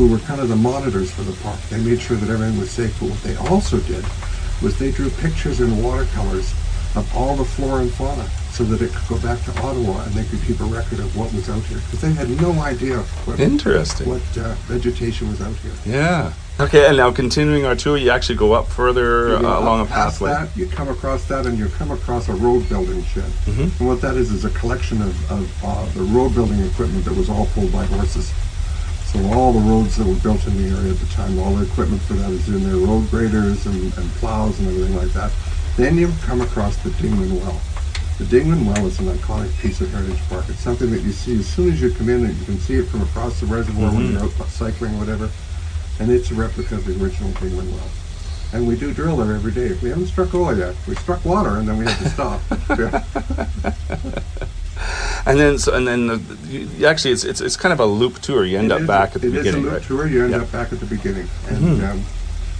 who 0.00 0.08
were 0.08 0.18
kind 0.20 0.40
of 0.40 0.48
the 0.48 0.56
monitors 0.56 1.10
for 1.10 1.20
the 1.20 1.32
park. 1.42 1.60
They 1.68 1.78
made 1.78 2.00
sure 2.00 2.16
that 2.16 2.30
everything 2.30 2.58
was 2.58 2.70
safe. 2.70 2.98
But 2.98 3.10
what 3.10 3.22
they 3.22 3.36
also 3.36 3.78
did 3.80 4.02
was 4.62 4.78
they 4.78 4.90
drew 4.92 5.10
pictures 5.10 5.60
in 5.60 5.82
watercolors 5.82 6.54
of 6.96 7.06
all 7.14 7.36
the 7.36 7.44
flora 7.44 7.82
and 7.82 7.92
fauna 7.92 8.26
so 8.50 8.64
that 8.64 8.80
it 8.80 8.94
could 8.94 9.08
go 9.08 9.20
back 9.20 9.44
to 9.44 9.50
Ottawa 9.60 10.02
and 10.04 10.12
they 10.14 10.24
could 10.24 10.40
keep 10.40 10.58
a 10.60 10.64
record 10.64 11.00
of 11.00 11.14
what 11.18 11.30
was 11.34 11.50
out 11.50 11.62
here. 11.64 11.76
Because 11.84 12.00
they 12.00 12.12
had 12.12 12.30
no 12.40 12.52
idea 12.62 12.96
what, 13.26 13.40
Interesting. 13.40 14.08
what 14.08 14.22
uh, 14.38 14.54
vegetation 14.68 15.28
was 15.28 15.42
out 15.42 15.54
here. 15.56 15.72
Yeah. 15.84 16.32
Okay, 16.58 16.86
and 16.86 16.96
now 16.96 17.10
continuing 17.12 17.66
our 17.66 17.76
tour, 17.76 17.98
you 17.98 18.08
actually 18.08 18.36
go 18.36 18.54
up 18.54 18.68
further 18.68 19.36
uh, 19.36 19.42
up 19.42 19.62
along 19.62 19.80
a 19.82 19.84
pathway. 19.84 20.30
That, 20.30 20.56
you 20.56 20.66
come 20.66 20.88
across 20.88 21.26
that, 21.26 21.46
and 21.46 21.58
you 21.58 21.68
come 21.68 21.90
across 21.90 22.28
a 22.28 22.34
road 22.34 22.66
building 22.70 23.02
shed. 23.04 23.24
Mm-hmm. 23.24 23.62
And 23.62 23.88
what 23.88 24.00
that 24.00 24.16
is 24.16 24.30
is 24.30 24.46
a 24.46 24.50
collection 24.50 25.02
of, 25.02 25.30
of 25.30 25.64
uh, 25.64 25.84
the 25.92 26.02
road 26.02 26.34
building 26.34 26.60
equipment 26.60 27.04
that 27.04 27.16
was 27.16 27.28
all 27.28 27.46
pulled 27.54 27.72
by 27.72 27.84
horses. 27.84 28.32
So 29.10 29.18
all 29.32 29.52
the 29.52 29.58
roads 29.58 29.96
that 29.96 30.06
were 30.06 30.20
built 30.22 30.46
in 30.46 30.56
the 30.56 30.76
area 30.76 30.92
at 30.92 30.98
the 30.98 31.06
time, 31.06 31.36
all 31.40 31.56
the 31.56 31.66
equipment 31.66 32.00
for 32.02 32.12
that 32.12 32.30
is 32.30 32.48
in 32.48 32.62
there, 32.62 32.76
road 32.76 33.10
graders 33.10 33.66
and, 33.66 33.92
and 33.98 34.08
plows 34.22 34.60
and 34.60 34.68
everything 34.68 34.94
like 34.94 35.12
that. 35.14 35.32
Then 35.76 35.98
you 35.98 36.12
come 36.22 36.40
across 36.40 36.76
the 36.76 36.90
Dingman 36.90 37.40
Well. 37.40 37.60
The 38.18 38.24
Dingman 38.24 38.66
Well 38.66 38.86
is 38.86 39.00
an 39.00 39.06
iconic 39.06 39.52
piece 39.58 39.80
of 39.80 39.90
Heritage 39.90 40.20
Park. 40.28 40.48
It's 40.48 40.60
something 40.60 40.92
that 40.92 41.00
you 41.00 41.10
see 41.10 41.40
as 41.40 41.48
soon 41.48 41.72
as 41.72 41.82
you 41.82 41.92
come 41.92 42.08
in, 42.08 42.24
and 42.24 42.38
you 42.38 42.44
can 42.44 42.60
see 42.60 42.76
it 42.76 42.84
from 42.84 43.02
across 43.02 43.40
the 43.40 43.46
reservoir 43.46 43.90
when 43.90 44.02
mm-hmm. 44.02 44.12
you're 44.12 44.22
out 44.22 44.30
cycling, 44.48 44.96
whatever. 44.96 45.28
And 45.98 46.12
it's 46.12 46.30
a 46.30 46.34
replica 46.34 46.76
of 46.76 46.84
the 46.84 46.92
original 47.02 47.32
Dingman 47.32 47.68
Well. 47.72 47.90
And 48.52 48.68
we 48.68 48.76
do 48.76 48.94
drill 48.94 49.16
there 49.16 49.34
every 49.34 49.50
day. 49.50 49.76
We 49.82 49.88
haven't 49.88 50.06
struck 50.06 50.32
oil 50.34 50.56
yet. 50.56 50.76
We 50.86 50.94
struck 50.94 51.24
water, 51.24 51.56
and 51.56 51.66
then 51.66 51.78
we 51.78 51.84
had 51.84 51.98
to 51.98 52.08
stop. 52.10 52.40
And 55.26 55.38
then, 55.38 55.58
so, 55.58 55.74
and 55.74 55.86
then, 55.86 56.06
the, 56.06 56.16
you, 56.48 56.86
actually, 56.86 57.12
it's, 57.12 57.24
it's 57.24 57.40
it's 57.40 57.56
kind 57.56 57.72
of 57.72 57.80
a 57.80 57.86
loop 57.86 58.20
tour. 58.20 58.44
You 58.44 58.58
end 58.58 58.72
It 58.72 58.80
up 58.82 58.86
back 58.86 59.14
at 59.14 59.22
the 59.22 59.28
it 59.28 59.34
is 59.34 59.44
beginning, 59.44 59.60
a 59.62 59.64
loop 59.64 59.72
right? 59.74 59.82
tour. 59.82 60.06
You 60.06 60.24
end. 60.24 60.34
Mm-hmm. 60.34 60.42
up 60.42 60.52
back 60.52 60.72
at 60.72 60.80
the 60.80 60.86
beginning, 60.86 61.28
and 61.48 61.82
um, 61.84 62.04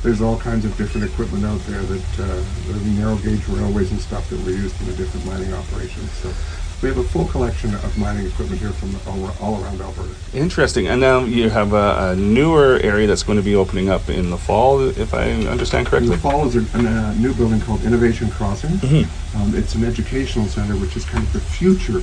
there's 0.02 0.20
all 0.22 0.38
kinds 0.38 0.64
of 0.64 0.76
different 0.76 1.10
equipment 1.10 1.44
out 1.44 1.60
there 1.60 1.82
that 1.82 2.20
uh, 2.20 2.72
the 2.72 2.90
narrow 2.98 3.16
gauge 3.16 3.46
railways 3.48 3.90
and 3.90 4.00
stuff 4.00 4.28
that 4.30 4.42
were 4.44 4.50
used 4.50 4.80
in 4.80 4.86
the 4.86 4.94
different 4.94 5.26
mining 5.26 5.52
operations. 5.52 6.10
So 6.12 6.32
we 6.82 6.88
have 6.88 6.96
a 6.96 7.02
full 7.04 7.26
collection 7.26 7.74
of 7.74 7.98
mining 7.98 8.26
equipment 8.26 8.58
here 8.60 8.70
from 8.70 8.96
all, 9.06 9.30
all 9.40 9.62
around 9.62 9.82
Alberta. 9.82 10.14
Interesting. 10.32 10.88
And 10.88 10.98
now 10.98 11.24
you 11.24 11.50
have 11.50 11.74
a, 11.74 12.12
a 12.12 12.16
newer 12.16 12.78
area 12.82 13.06
that's 13.06 13.22
going 13.22 13.36
to 13.36 13.44
be 13.44 13.54
opening 13.54 13.90
up 13.90 14.08
in 14.08 14.30
the 14.30 14.38
fall, 14.38 14.80
if 14.88 15.12
I 15.12 15.30
understand 15.32 15.86
In 15.86 15.90
correctly. 15.90 16.10
the 16.10 16.18
fall 16.18 16.46
is 16.46 16.56
a, 16.56 16.60
a 16.78 16.80
uh, 16.80 17.14
new 17.14 17.34
building 17.34 17.60
called 17.60 17.84
Innovation 17.84 18.30
Crossing. 18.30 18.70
Mm-hmm. 18.70 19.36
Um, 19.42 19.54
it's 19.54 19.74
an 19.74 19.84
educational 19.84 20.46
center, 20.46 20.74
which 20.76 20.96
is 20.96 21.04
kind 21.04 21.22
of 21.22 21.32
the 21.34 21.40
future 21.40 22.00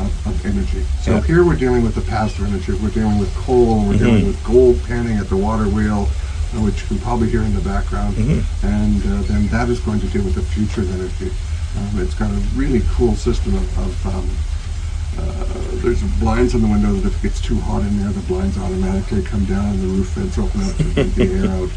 of, 0.00 0.26
of 0.26 0.46
energy. 0.46 0.82
So 1.02 1.14
Yeah. 1.16 1.22
here 1.22 1.44
we're 1.44 1.56
dealing 1.56 1.82
with 1.82 1.94
the 1.94 2.00
past 2.02 2.38
of 2.38 2.46
energy. 2.46 2.72
We're 2.74 2.90
dealing 2.90 3.18
with 3.18 3.34
coal. 3.36 3.84
We're 3.86 3.98
dealing 3.98 4.14
Mm-hmm. 4.24 4.26
with 4.28 4.44
gold 4.44 4.82
panning 4.84 5.16
at 5.18 5.28
the 5.28 5.36
water 5.36 5.68
wheel, 5.68 6.08
uh, 6.54 6.60
which 6.60 6.80
you 6.82 6.86
can 6.88 6.98
probably 6.98 7.28
hear 7.30 7.42
in 7.42 7.54
the 7.54 7.60
background. 7.60 8.16
Mm-hmm. 8.16 8.66
And 8.66 9.02
uh, 9.02 9.22
then 9.28 9.46
that 9.48 9.68
is 9.68 9.80
going 9.80 10.00
to 10.00 10.06
deal 10.08 10.24
with 10.24 10.34
the 10.34 10.42
future 10.42 10.82
of 10.82 10.92
energy. 10.94 11.30
Um, 11.78 12.00
it's 12.00 12.14
got 12.14 12.30
a 12.30 12.40
really 12.54 12.82
cool 12.94 13.14
system 13.14 13.54
of, 13.54 13.78
of 13.78 14.06
um, 14.06 14.28
uh, 15.18 15.44
there's 15.82 16.02
blinds 16.20 16.54
on 16.54 16.60
the 16.62 16.68
window 16.68 16.92
that 16.92 17.06
if 17.08 17.16
it 17.24 17.28
gets 17.28 17.40
too 17.40 17.58
hot 17.60 17.82
in 17.82 17.98
there, 17.98 18.10
the 18.10 18.20
blinds 18.22 18.58
automatically 18.58 19.22
come 19.22 19.44
down 19.46 19.64
and 19.74 19.80
the 19.82 19.86
roof 19.88 20.08
vents 20.08 20.36
open 20.38 20.60
up 20.62 20.76
to 20.76 20.84
let 20.94 21.14
the 21.14 21.24
air 21.24 21.50
out. 21.50 21.70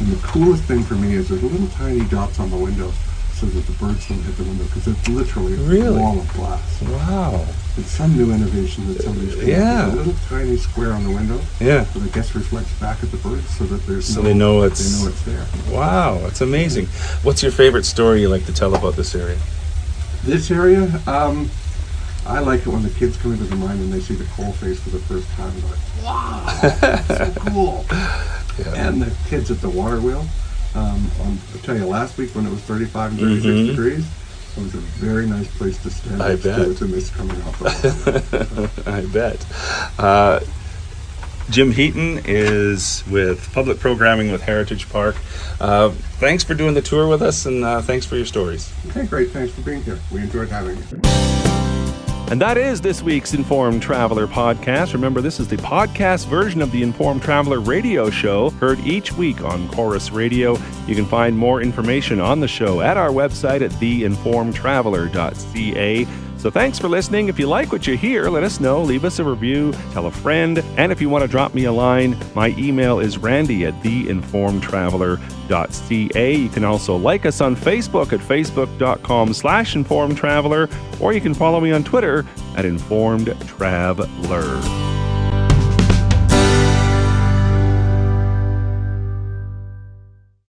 And 0.00 0.08
the 0.08 0.20
coolest 0.26 0.64
thing 0.64 0.82
for 0.82 0.94
me 0.94 1.14
is 1.14 1.28
there's 1.28 1.42
little 1.42 1.68
tiny 1.68 2.04
dots 2.08 2.38
on 2.40 2.50
the 2.50 2.56
window 2.56 2.92
so 3.36 3.44
that 3.46 3.66
the 3.66 3.72
birds 3.72 4.08
don't 4.08 4.22
hit 4.22 4.34
the 4.38 4.44
window 4.44 4.64
because 4.64 4.86
it's 4.88 5.08
literally 5.08 5.52
a 5.52 5.56
Really? 5.58 6.00
wall 6.00 6.18
of 6.18 6.32
glass. 6.32 6.82
Wow. 6.82 7.44
It's 7.76 7.90
some 7.90 8.16
new 8.16 8.32
innovation 8.32 8.86
that 8.94 9.02
somebody's 9.02 9.30
come 9.34 9.40
up 9.40 9.46
with. 9.46 9.48
Yeah. 9.48 9.92
A 9.92 9.94
little 9.94 10.14
tiny 10.30 10.56
square 10.56 10.92
on 10.94 11.04
the 11.04 11.10
window 11.10 11.38
Yeah. 11.60 11.84
so 11.92 11.98
the 11.98 12.08
guest 12.08 12.34
reflects 12.34 12.72
back 12.80 13.02
at 13.02 13.10
the 13.10 13.18
birds 13.18 13.46
so 13.58 13.64
that 13.64 13.86
there's 13.86 14.06
So 14.06 14.22
no, 14.22 14.28
they 14.28 14.32
know 14.34 14.62
it's- 14.64 14.78
they 14.98 15.02
know 15.04 15.10
it's 15.10 15.22
there. 15.22 15.46
Wow. 15.70 16.20
It's 16.26 16.40
amazing. 16.40 16.86
What's 17.22 17.42
your 17.42 17.52
favorite 17.52 17.84
story 17.84 18.22
you 18.22 18.30
like 18.30 18.46
to 18.46 18.52
tell 18.54 18.74
about 18.74 18.96
this 18.96 19.14
area? 19.14 19.36
This 20.24 20.50
area, 20.50 21.00
um, 21.06 21.50
I 22.26 22.38
like 22.40 22.60
it 22.60 22.68
when 22.68 22.82
the 22.82 22.90
kids 22.90 23.18
come 23.18 23.32
into 23.32 23.44
the 23.44 23.54
mine 23.56 23.76
and 23.78 23.92
they 23.92 24.00
see 24.00 24.14
the 24.14 24.24
coal 24.34 24.52
face 24.52 24.80
for 24.80 24.90
the 24.90 24.98
first 25.00 25.28
time. 25.36 25.52
They're 25.60 25.70
like, 25.70 26.02
wow, 26.02 27.02
so 27.06 27.32
cool. 27.52 27.84
Yeah. 28.58 28.88
And 28.88 29.02
the 29.02 29.12
kids 29.28 29.50
at 29.50 29.60
the 29.60 29.68
water 29.68 30.00
wheel. 30.00 30.24
Um, 30.76 31.10
on, 31.22 31.38
I'll 31.54 31.60
tell 31.62 31.76
you, 31.76 31.86
last 31.86 32.18
week 32.18 32.34
when 32.34 32.46
it 32.46 32.50
was 32.50 32.60
35 32.60 33.12
and 33.12 33.20
36 33.20 33.46
Mhm. 33.46 33.66
degrees, 33.68 34.04
it 34.56 34.62
was 34.62 34.74
a 34.74 34.78
very 34.78 35.26
nice 35.26 35.48
place 35.48 35.78
to 35.78 35.90
stand 35.90 36.22
I 36.22 36.36
to 36.36 36.42
bet. 36.42 36.80
mist 36.88 37.14
coming 37.14 37.40
off 37.42 37.60
water. 37.60 38.70
I 38.86 39.00
bet. 39.06 39.46
Uh, 39.98 40.40
Jim 41.48 41.70
Heaton 41.72 42.22
is 42.26 43.04
with 43.08 43.50
public 43.52 43.78
programming 43.78 44.32
with 44.32 44.42
Heritage 44.42 44.88
Park. 44.90 45.16
Uh, 45.60 45.90
thanks 46.18 46.42
for 46.44 46.54
doing 46.54 46.74
the 46.74 46.82
tour 46.82 47.06
with 47.08 47.22
us, 47.22 47.46
and 47.46 47.64
uh, 47.64 47.80
thanks 47.80 48.04
for 48.04 48.16
your 48.16 48.26
stories. 48.26 48.70
okay, 48.90 49.06
great. 49.06 49.30
Thanks 49.30 49.54
for 49.54 49.62
being 49.62 49.82
here. 49.82 49.98
We 50.10 50.20
enjoyed 50.20 50.48
having 50.50 50.76
you. 50.76 51.45
And 52.28 52.40
that 52.40 52.58
is 52.58 52.80
this 52.80 53.04
week's 53.04 53.34
Informed 53.34 53.82
Traveler 53.82 54.26
podcast. 54.26 54.94
Remember, 54.94 55.20
this 55.20 55.38
is 55.38 55.46
the 55.46 55.58
podcast 55.58 56.26
version 56.26 56.60
of 56.60 56.72
the 56.72 56.82
Informed 56.82 57.22
Traveler 57.22 57.60
radio 57.60 58.10
show, 58.10 58.50
heard 58.50 58.80
each 58.80 59.12
week 59.12 59.44
on 59.44 59.68
Corus 59.68 60.10
Radio. 60.10 60.58
You 60.88 60.96
can 60.96 61.06
find 61.06 61.38
more 61.38 61.62
information 61.62 62.20
on 62.20 62.40
the 62.40 62.48
show 62.48 62.80
at 62.80 62.96
our 62.96 63.10
website 63.10 63.62
at 63.62 63.70
theinformedtraveler.ca. 63.70 66.25
So 66.38 66.50
thanks 66.50 66.78
for 66.78 66.88
listening. 66.88 67.28
If 67.28 67.38
you 67.38 67.46
like 67.48 67.72
what 67.72 67.86
you 67.86 67.96
hear, 67.96 68.28
let 68.28 68.42
us 68.44 68.60
know. 68.60 68.82
Leave 68.82 69.04
us 69.04 69.18
a 69.18 69.24
review, 69.24 69.72
tell 69.92 70.06
a 70.06 70.10
friend, 70.10 70.58
and 70.76 70.92
if 70.92 71.00
you 71.00 71.08
want 71.08 71.22
to 71.22 71.28
drop 71.28 71.54
me 71.54 71.64
a 71.64 71.72
line, 71.72 72.16
my 72.34 72.48
email 72.58 73.00
is 73.00 73.16
randy 73.18 73.64
at 73.66 73.74
theinformedtraveler.ca. 73.82 76.34
You 76.34 76.48
can 76.48 76.64
also 76.64 76.96
like 76.96 77.26
us 77.26 77.40
on 77.40 77.56
Facebook 77.56 78.12
at 78.12 78.20
facebook.com 78.20 79.34
slash 79.34 79.74
informedtraveler, 79.74 81.00
or 81.00 81.12
you 81.12 81.20
can 81.20 81.34
follow 81.34 81.58
me 81.60 81.72
on 81.72 81.82
Twitter 81.82 82.24
at 82.56 82.64
informed 82.64 83.34
traveler. 83.48 84.95